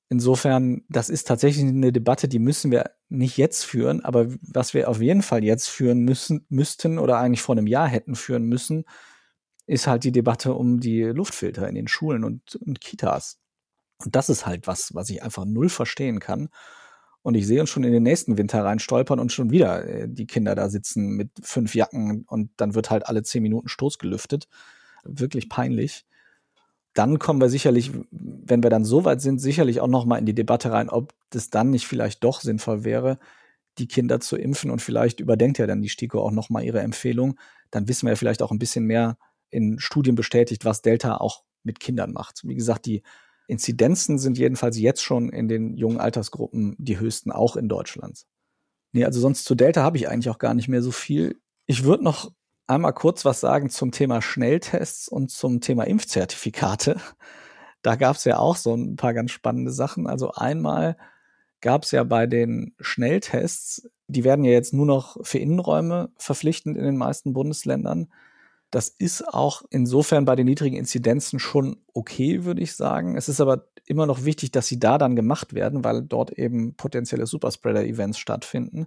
[0.10, 4.90] Insofern, das ist tatsächlich eine Debatte, die müssen wir nicht jetzt führen, aber was wir
[4.90, 8.84] auf jeden Fall jetzt führen müssen, müssten oder eigentlich vor einem Jahr hätten führen müssen,
[9.66, 13.40] ist halt die Debatte um die Luftfilter in den Schulen und, und Kitas.
[14.04, 16.50] Und das ist halt was, was ich einfach null verstehen kann.
[17.22, 20.10] Und ich sehe uns schon in den nächsten Winter rein stolpern und schon wieder äh,
[20.10, 23.98] die Kinder da sitzen mit fünf Jacken und dann wird halt alle zehn Minuten Stoß
[23.98, 24.50] gelüftet
[25.04, 26.06] wirklich peinlich.
[26.94, 30.26] Dann kommen wir sicherlich, wenn wir dann so weit sind, sicherlich auch noch mal in
[30.26, 33.18] die Debatte rein, ob das dann nicht vielleicht doch sinnvoll wäre,
[33.78, 36.82] die Kinder zu impfen und vielleicht überdenkt ja dann die STIKO auch noch mal ihre
[36.82, 37.40] Empfehlung.
[37.70, 39.18] Dann wissen wir ja vielleicht auch ein bisschen mehr
[39.50, 42.42] in Studien bestätigt, was Delta auch mit Kindern macht.
[42.44, 43.04] Wie gesagt, die
[43.48, 48.26] Inzidenzen sind jedenfalls jetzt schon in den jungen Altersgruppen die höchsten, auch in Deutschland.
[48.94, 51.40] Nee, also sonst zu Delta habe ich eigentlich auch gar nicht mehr so viel.
[51.66, 52.32] Ich würde noch
[52.72, 57.00] einmal kurz was sagen zum Thema Schnelltests und zum Thema Impfzertifikate.
[57.84, 60.06] Da gab es ja auch so ein paar ganz spannende Sachen.
[60.06, 60.98] Also einmal
[61.62, 66.78] gab es ja bei den Schnelltests, die werden ja jetzt nur noch für Innenräume verpflichtend
[66.78, 68.14] in den meisten Bundesländern.
[68.70, 73.18] Das ist auch insofern bei den niedrigen Inzidenzen schon okay, würde ich sagen.
[73.18, 76.76] Es ist aber immer noch wichtig, dass sie da dann gemacht werden, weil dort eben
[76.76, 78.86] potenzielle Superspreader-Events stattfinden.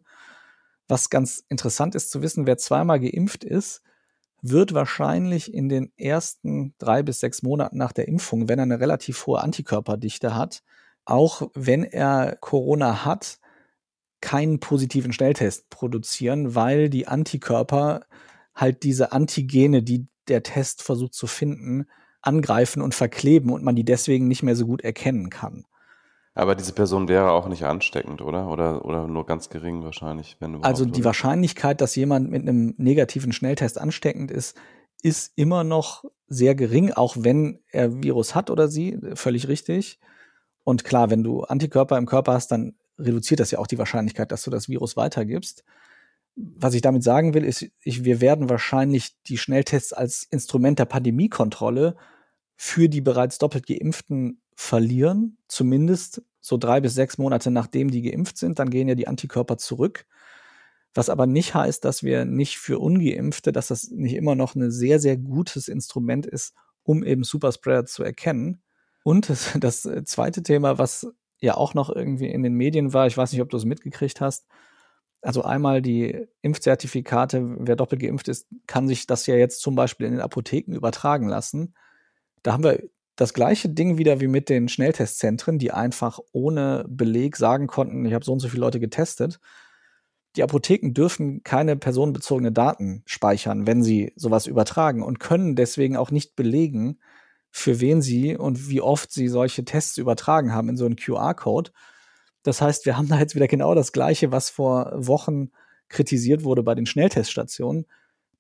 [0.88, 3.82] Was ganz interessant ist zu wissen, wer zweimal geimpft ist,
[4.42, 8.80] wird wahrscheinlich in den ersten drei bis sechs Monaten nach der Impfung, wenn er eine
[8.80, 10.62] relativ hohe Antikörperdichte hat,
[11.06, 13.38] auch wenn er Corona hat,
[14.20, 18.06] keinen positiven Schnelltest produzieren, weil die Antikörper
[18.54, 21.86] halt diese Antigene, die der Test versucht zu finden,
[22.22, 25.66] angreifen und verkleben und man die deswegen nicht mehr so gut erkennen kann.
[26.34, 28.48] Aber diese Person wäre auch nicht ansteckend, oder?
[28.48, 32.74] Oder, oder nur ganz gering wahrscheinlich, wenn du Also die Wahrscheinlichkeit, dass jemand mit einem
[32.76, 34.56] negativen Schnelltest ansteckend ist,
[35.00, 40.00] ist immer noch sehr gering, auch wenn er Virus hat oder sie, völlig richtig.
[40.64, 44.32] Und klar, wenn du Antikörper im Körper hast, dann reduziert das ja auch die Wahrscheinlichkeit,
[44.32, 45.62] dass du das Virus weitergibst.
[46.34, 50.86] Was ich damit sagen will, ist, ich, wir werden wahrscheinlich die Schnelltests als Instrument der
[50.86, 51.96] Pandemiekontrolle
[52.56, 58.38] für die bereits doppelt geimpften verlieren, zumindest so drei bis sechs Monate nachdem die geimpft
[58.38, 60.06] sind, dann gehen ja die Antikörper zurück.
[60.94, 64.70] Was aber nicht heißt, dass wir nicht für Ungeimpfte, dass das nicht immer noch ein
[64.70, 68.62] sehr, sehr gutes Instrument ist, um eben Superspreader zu erkennen.
[69.02, 71.08] Und das, das zweite Thema, was
[71.40, 74.20] ja auch noch irgendwie in den Medien war, ich weiß nicht, ob du es mitgekriegt
[74.20, 74.46] hast,
[75.24, 80.06] also einmal die Impfzertifikate, wer doppelt geimpft ist, kann sich das ja jetzt zum Beispiel
[80.06, 81.74] in den Apotheken übertragen lassen.
[82.42, 82.82] Da haben wir
[83.16, 88.14] das gleiche Ding wieder wie mit den Schnelltestzentren, die einfach ohne Beleg sagen konnten, ich
[88.14, 89.38] habe so und so viele Leute getestet.
[90.36, 96.10] Die Apotheken dürfen keine personenbezogene Daten speichern, wenn sie sowas übertragen und können deswegen auch
[96.10, 96.98] nicht belegen,
[97.52, 101.70] für wen sie und wie oft sie solche Tests übertragen haben in so einen QR-Code.
[102.42, 105.50] Das heißt, wir haben da jetzt wieder genau das Gleiche, was vor Wochen
[105.88, 107.86] kritisiert wurde bei den Schnellteststationen,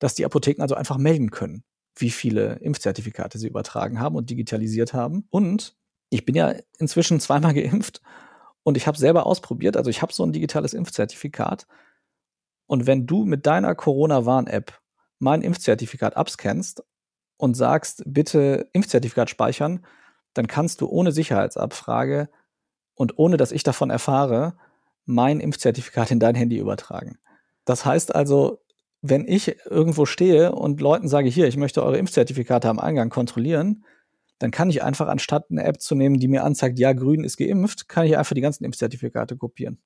[0.00, 1.62] dass die Apotheken also einfach melden können
[1.96, 5.26] wie viele Impfzertifikate sie übertragen haben und digitalisiert haben.
[5.30, 5.76] Und
[6.10, 8.00] ich bin ja inzwischen zweimal geimpft
[8.64, 11.66] Und ich habe selber ausprobiert, also ich habe so ein digitales Impfzertifikat.
[12.66, 14.80] Und wenn du mit deiner Corona-Warn-App
[15.18, 16.82] mein Impfzertifikat abscannst
[17.36, 19.84] und sagst, bitte Impfzertifikat speichern,
[20.34, 22.28] dann kannst du ohne Sicherheitsabfrage
[22.94, 24.56] und ohne dass ich davon erfahre,
[25.04, 27.18] mein Impfzertifikat in dein Handy übertragen.
[27.64, 28.63] Das heißt also,
[29.06, 33.84] wenn ich irgendwo stehe und Leuten sage, hier, ich möchte eure Impfzertifikate am Eingang kontrollieren,
[34.38, 37.36] dann kann ich einfach, anstatt eine App zu nehmen, die mir anzeigt, ja, grün ist
[37.36, 39.78] geimpft, kann ich einfach die ganzen Impfzertifikate kopieren.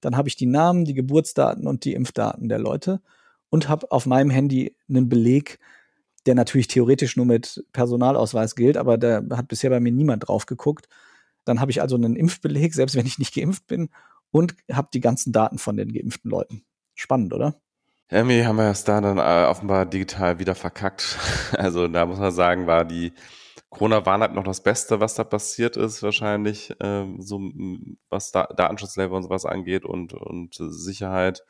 [0.00, 3.00] Dann habe ich die Namen, die Geburtsdaten und die Impfdaten der Leute
[3.48, 5.58] und habe auf meinem Handy einen Beleg,
[6.26, 10.46] der natürlich theoretisch nur mit Personalausweis gilt, aber da hat bisher bei mir niemand drauf
[10.46, 10.88] geguckt.
[11.44, 13.90] Dann habe ich also einen Impfbeleg, selbst wenn ich nicht geimpft bin,
[14.30, 16.62] und habe die ganzen Daten von den geimpften Leuten.
[16.94, 17.60] Spannend, oder?
[18.10, 21.18] Irgendwie haben wir es da dann äh, offenbar digital wieder verkackt.
[21.56, 23.12] Also da muss man sagen, war die
[23.70, 27.40] Corona-Warn-App noch das Beste, was da passiert ist, wahrscheinlich, ähm, so
[28.08, 31.44] was da Datenschutzlevel und sowas angeht und, und Sicherheit.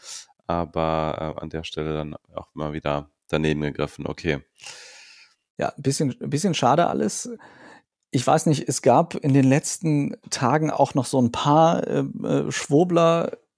[0.47, 4.07] Aber äh, an der Stelle dann auch mal wieder daneben gegriffen.
[4.07, 4.41] Okay.
[5.57, 7.31] Ja, ein bisschen, ein bisschen schade alles.
[8.11, 12.01] Ich weiß nicht, es gab in den letzten Tagen auch noch so ein paar äh,
[12.01, 12.51] äh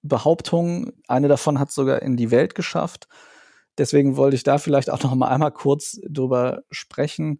[0.03, 0.93] Schwobler-Behauptungen.
[1.07, 3.07] Eine davon hat sogar in die Welt geschafft.
[3.77, 7.39] Deswegen wollte ich da vielleicht auch noch mal einmal kurz drüber sprechen.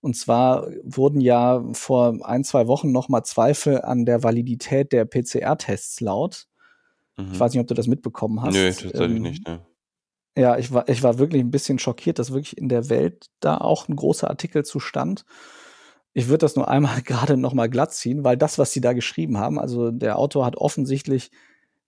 [0.00, 5.04] Und zwar wurden ja vor ein, zwei Wochen noch mal Zweifel an der Validität der
[5.04, 6.46] PCR-Tests laut.
[7.16, 7.32] Mhm.
[7.32, 8.54] Ich weiß nicht, ob du das mitbekommen hast.
[8.54, 9.46] Nö, tatsächlich ähm, nicht.
[9.46, 9.60] Ne.
[10.36, 13.58] Ja, ich war, ich war wirklich ein bisschen schockiert, dass wirklich in der Welt da
[13.58, 15.24] auch ein großer Artikel zu stand.
[16.12, 18.94] Ich würde das nur einmal gerade noch mal glatt ziehen, weil das, was sie da
[18.94, 21.30] geschrieben haben, also der Autor hat offensichtlich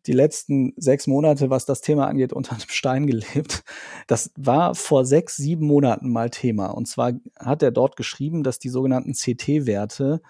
[0.07, 3.65] die letzten sechs Monate, was das Thema angeht, unter einem Stein gelebt.
[4.07, 6.67] Das war vor sechs, sieben Monaten mal Thema.
[6.67, 10.21] Und zwar hat er dort geschrieben, dass die sogenannten CT-Werte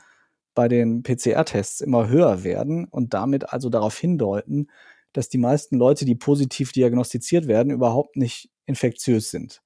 [0.54, 4.68] bei den PCR-Tests immer höher werden und damit also darauf hindeuten,
[5.12, 9.62] dass die meisten Leute, die positiv diagnostiziert werden, überhaupt nicht infektiös sind.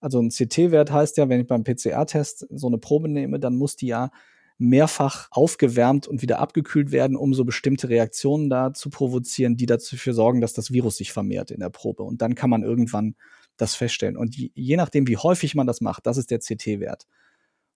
[0.00, 3.76] Also ein CT-Wert heißt ja, wenn ich beim PCR-Test so eine Probe nehme, dann muss
[3.76, 4.10] die ja
[4.58, 10.14] mehrfach aufgewärmt und wieder abgekühlt werden, um so bestimmte Reaktionen da zu provozieren, die dafür
[10.14, 12.02] sorgen, dass das Virus sich vermehrt in der Probe.
[12.02, 13.16] Und dann kann man irgendwann
[13.56, 14.16] das feststellen.
[14.16, 17.06] Und je, je nachdem, wie häufig man das macht, das ist der CT-Wert.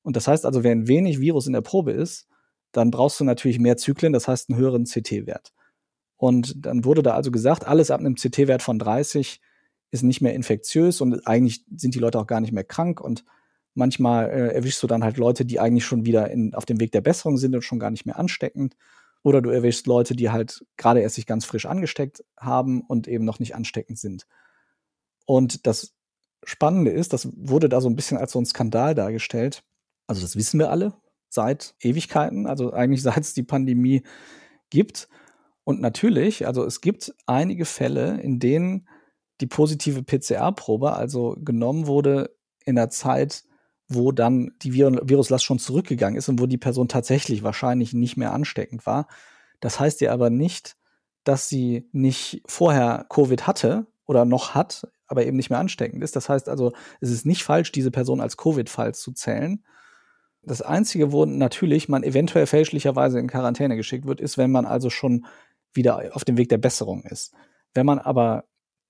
[0.02, 2.26] Und das heißt also, wenn wenig Virus in der Probe ist,
[2.72, 5.52] dann brauchst du natürlich mehr Zyklen, das heißt einen höheren CT-Wert.
[6.16, 9.40] Und dann wurde da also gesagt, alles ab einem CT-Wert von 30
[9.90, 13.24] ist nicht mehr infektiös und eigentlich sind die Leute auch gar nicht mehr krank und
[13.80, 16.92] manchmal äh, erwischst du dann halt Leute, die eigentlich schon wieder in, auf dem Weg
[16.92, 18.76] der Besserung sind und schon gar nicht mehr ansteckend.
[19.22, 23.24] Oder du erwischst Leute, die halt gerade erst sich ganz frisch angesteckt haben und eben
[23.24, 24.26] noch nicht ansteckend sind.
[25.26, 25.94] Und das
[26.44, 29.62] Spannende ist, das wurde da so ein bisschen als so ein Skandal dargestellt.
[30.06, 30.94] Also das wissen wir alle
[31.28, 34.02] seit Ewigkeiten, also eigentlich seit es die Pandemie
[34.70, 35.08] gibt.
[35.64, 38.88] Und natürlich, also es gibt einige Fälle, in denen
[39.40, 43.44] die positive PCR-Probe also genommen wurde in der Zeit,
[43.90, 48.16] wo dann die Vir Viruslast schon zurückgegangen ist und wo die Person tatsächlich wahrscheinlich nicht
[48.16, 49.08] mehr ansteckend war.
[49.58, 50.76] Das heißt ja aber nicht,
[51.24, 56.14] dass sie nicht vorher Covid hatte oder noch hat, aber eben nicht mehr ansteckend ist.
[56.14, 59.64] Das heißt also, es ist nicht falsch, diese Person als Covid-Fall zu zählen.
[60.42, 64.88] Das Einzige, wo natürlich man eventuell fälschlicherweise in Quarantäne geschickt wird, ist, wenn man also
[64.88, 65.26] schon
[65.72, 67.34] wieder auf dem Weg der Besserung ist.
[67.74, 68.44] Wenn man aber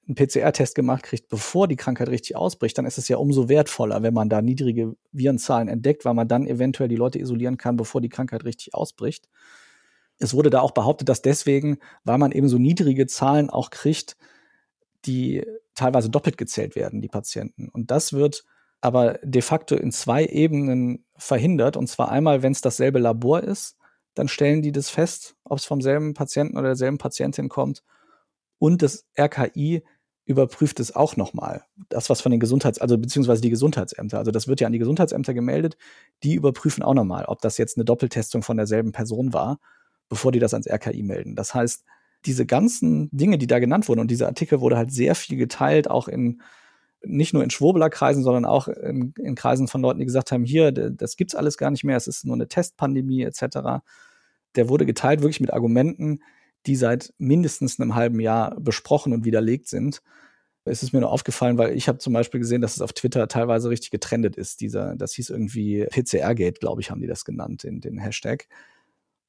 [0.06, 4.02] einen PCR-Test gemacht kriegt, bevor die Krankheit richtig ausbricht, dann ist es ja umso wertvoller,
[4.02, 8.00] wenn man da niedrige Virenzahlen entdeckt, weil man dann eventuell die Leute isolieren kann, bevor
[8.00, 9.28] die Krankheit richtig ausbricht.
[10.18, 14.16] Es wurde da auch behauptet, dass deswegen, weil man eben so niedrige Zahlen auch kriegt,
[15.06, 15.44] die
[15.74, 17.68] teilweise doppelt gezählt werden, die Patienten.
[17.68, 18.44] Und das wird
[18.80, 21.76] aber de facto in zwei Ebenen verhindert.
[21.76, 23.76] Und zwar einmal, wenn es dasselbe Labor ist,
[24.14, 27.82] dann stellen die das fest, ob es vom selben Patienten oder derselben Patientin kommt.
[28.60, 29.82] Und das RKI
[30.26, 31.64] überprüft es auch nochmal.
[31.88, 34.78] Das, was von den Gesundheits-, also beziehungsweise die Gesundheitsämter, also das wird ja an die
[34.78, 35.76] Gesundheitsämter gemeldet,
[36.22, 39.58] die überprüfen auch nochmal, ob das jetzt eine Doppeltestung von derselben Person war,
[40.08, 41.34] bevor die das ans RKI melden.
[41.34, 41.84] Das heißt,
[42.26, 45.90] diese ganzen Dinge, die da genannt wurden, und dieser Artikel wurde halt sehr viel geteilt,
[45.90, 46.42] auch in
[47.02, 50.70] nicht nur in Schwurbler-Kreisen, sondern auch in, in, Kreisen von Leuten, die gesagt haben, hier,
[50.70, 53.82] das gibt's alles gar nicht mehr, es ist nur eine Testpandemie etc.
[54.54, 56.20] Der wurde geteilt wirklich mit Argumenten,
[56.66, 60.02] die seit mindestens einem halben Jahr besprochen und widerlegt sind.
[60.64, 63.28] Es ist mir nur aufgefallen, weil ich habe zum Beispiel gesehen, dass es auf Twitter
[63.28, 64.60] teilweise richtig getrendet ist.
[64.60, 68.46] Dieser, das hieß irgendwie PCR-Gate, glaube ich, haben die das genannt, in den Hashtag.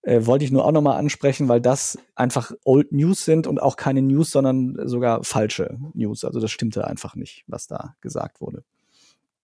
[0.03, 3.75] Äh, wollte ich nur auch nochmal ansprechen, weil das einfach Old News sind und auch
[3.75, 6.25] keine News, sondern sogar falsche News.
[6.25, 8.63] Also das stimmte einfach nicht, was da gesagt wurde.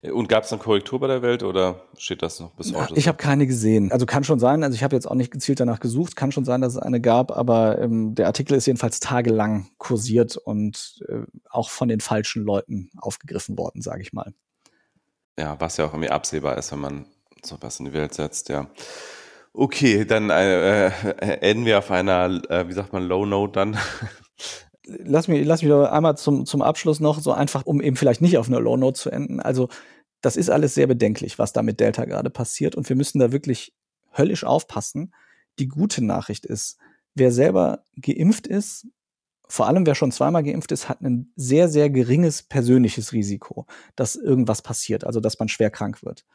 [0.01, 2.93] Und gab es eine Korrektur bei der Welt oder steht das noch bis heute?
[2.95, 3.91] Ich habe keine gesehen.
[3.91, 6.45] Also kann schon sein, also ich habe jetzt auch nicht gezielt danach gesucht, kann schon
[6.45, 11.23] sein, dass es eine gab, aber ähm, der Artikel ist jedenfalls tagelang kursiert und äh,
[11.49, 14.33] auch von den falschen Leuten aufgegriffen worden, sage ich mal.
[15.37, 17.05] Ja, was ja auch irgendwie absehbar ist, wenn man
[17.43, 18.67] so was in die Welt setzt, ja.
[19.51, 20.91] Okay, dann äh, äh,
[21.41, 23.77] enden wir auf einer, äh, wie sagt man, Low Note dann.
[25.03, 28.37] lass mich, lass mich einmal zum, zum Abschluss noch so einfach, um eben vielleicht nicht
[28.37, 29.39] auf einer Low Note zu enden.
[29.39, 29.69] Also,
[30.21, 32.75] das ist alles sehr bedenklich, was da mit Delta gerade passiert.
[32.75, 33.73] Und wir müssen da wirklich
[34.17, 35.13] höllisch aufpassen.
[35.59, 36.77] Die gute Nachricht ist,
[37.15, 38.87] wer selber geimpft ist,
[39.47, 43.65] vor allem wer schon zweimal geimpft ist, hat ein sehr, sehr geringes persönliches Risiko,
[43.95, 46.25] dass irgendwas passiert, also dass man schwer krank wird.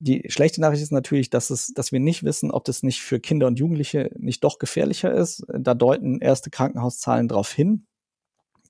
[0.00, 3.18] Die schlechte Nachricht ist natürlich, dass es, dass wir nicht wissen, ob das nicht für
[3.18, 5.44] Kinder und Jugendliche nicht doch gefährlicher ist.
[5.48, 7.86] Da deuten erste Krankenhauszahlen darauf hin.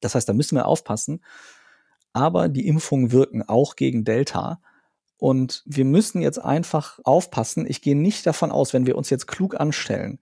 [0.01, 1.22] Das heißt, da müssen wir aufpassen.
[2.14, 4.61] Aber die Impfungen wirken auch gegen Delta.
[5.18, 7.66] Und wir müssen jetzt einfach aufpassen.
[7.68, 10.20] Ich gehe nicht davon aus, wenn wir uns jetzt klug anstellen,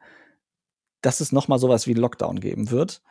[1.02, 3.02] dass es nochmal sowas wie Lockdown geben wird.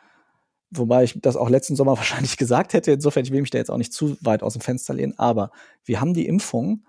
[0.70, 2.92] Wobei ich das auch letzten Sommer wahrscheinlich gesagt hätte.
[2.92, 5.18] Insofern, ich will mich da jetzt auch nicht zu weit aus dem Fenster lehnen.
[5.18, 5.50] Aber
[5.84, 6.84] wir haben die Impfung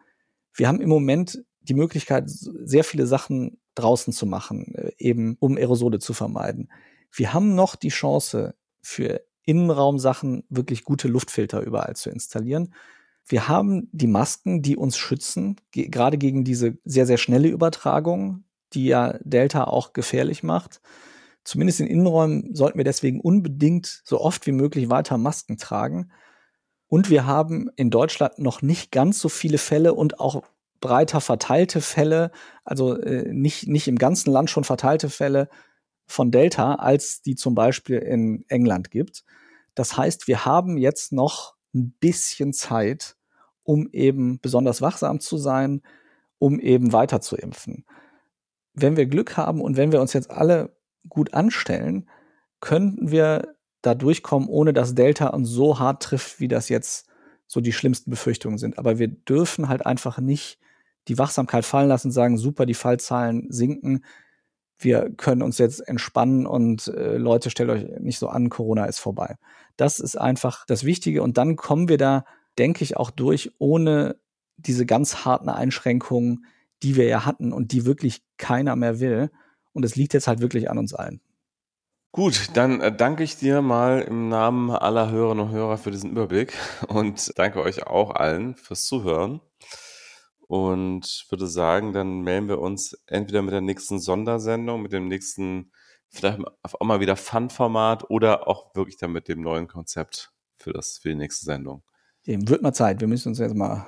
[0.58, 5.58] wir haben im Moment die Möglichkeit, sehr viele Sachen draußen zu machen, äh, eben um
[5.58, 6.70] Aerosole zu vermeiden.
[7.12, 12.74] Wir haben noch die Chance, für Innenraumsachen wirklich gute Luftfilter überall zu installieren.
[13.26, 18.46] Wir haben die Masken, die uns schützen, ge gerade gegen diese sehr, sehr schnelle Übertragung,
[18.74, 20.80] die ja Delta auch gefährlich macht.
[21.44, 26.12] Zumindest in Innenräumen sollten wir deswegen unbedingt so oft wie möglich weiter Masken tragen.
[26.88, 30.44] Und wir haben in Deutschland noch nicht ganz so viele Fälle und auch
[30.80, 32.32] breiter verteilte Fälle,
[32.64, 35.50] also äh, nicht, nicht im ganzen Land schon verteilte Fälle
[36.06, 39.24] von Delta, als die zum Beispiel in England gibt.
[39.76, 43.16] Das heißt, wir haben jetzt noch ein bisschen Zeit,
[43.64, 45.82] um eben besonders wachsam zu sein,
[46.40, 47.86] um eben weiter zu impfen.
[48.74, 50.76] Wenn wir Glück haben und wenn wir uns jetzt alle
[51.10, 52.10] gut anstellen,
[52.62, 53.57] könnten wir
[53.88, 57.08] da durchkommen, ohne dass Delta uns so hart trifft, wie das jetzt
[57.48, 58.78] so die schlimmsten Befürchtungen sind.
[58.78, 60.60] Aber wir dürfen halt einfach nicht
[61.08, 64.04] die Wachsamkeit fallen lassen, sagen, super, die Fallzahlen sinken.
[64.78, 69.00] Wir können uns jetzt entspannen und äh, Leute, stellt euch nicht so an, Corona ist
[69.00, 69.38] vorbei.
[69.78, 71.24] Das ist einfach das Wichtige.
[71.24, 72.26] Und dann kommen wir da,
[72.58, 74.18] denke ich, auch durch, ohne
[74.58, 76.46] diese ganz harten Einschränkungen,
[76.84, 79.32] die wir ja hatten und die wirklich keiner mehr will.
[79.72, 81.22] Und es liegt jetzt halt wirklich an uns allen.
[82.18, 86.10] Gut, dann äh, danke ich dir mal im Namen aller Hörerinnen und Hörer für diesen
[86.10, 86.52] Überblick
[86.88, 89.40] und danke euch auch allen fürs Zuhören.
[90.48, 95.72] Und würde sagen, dann melden wir uns entweder mit der nächsten Sondersendung, mit dem nächsten,
[96.10, 100.98] vielleicht auch mal wieder Fun-Format oder auch wirklich dann mit dem neuen Konzept für das,
[100.98, 101.84] für die nächste Sendung.
[102.26, 103.00] Eben, wird mal Zeit.
[103.00, 103.86] Wir müssen uns jetzt mal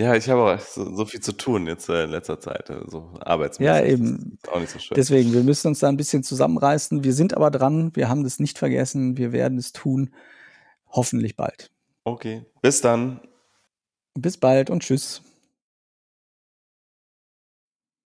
[0.00, 2.74] ja, ich habe auch so, so, viel zu tun jetzt äh, in letzter Zeit, so
[2.74, 3.66] also arbeitsmäßig.
[3.66, 4.38] Ja, eben.
[4.50, 4.94] auch nicht so schön.
[4.94, 7.04] Deswegen, wir müssen uns da ein bisschen zusammenreißen.
[7.04, 7.94] Wir sind aber dran.
[7.94, 9.18] Wir haben das nicht vergessen.
[9.18, 10.14] Wir werden es tun.
[10.88, 11.70] Hoffentlich bald.
[12.04, 12.46] Okay.
[12.62, 13.20] Bis dann.
[14.14, 15.22] Bis bald und tschüss.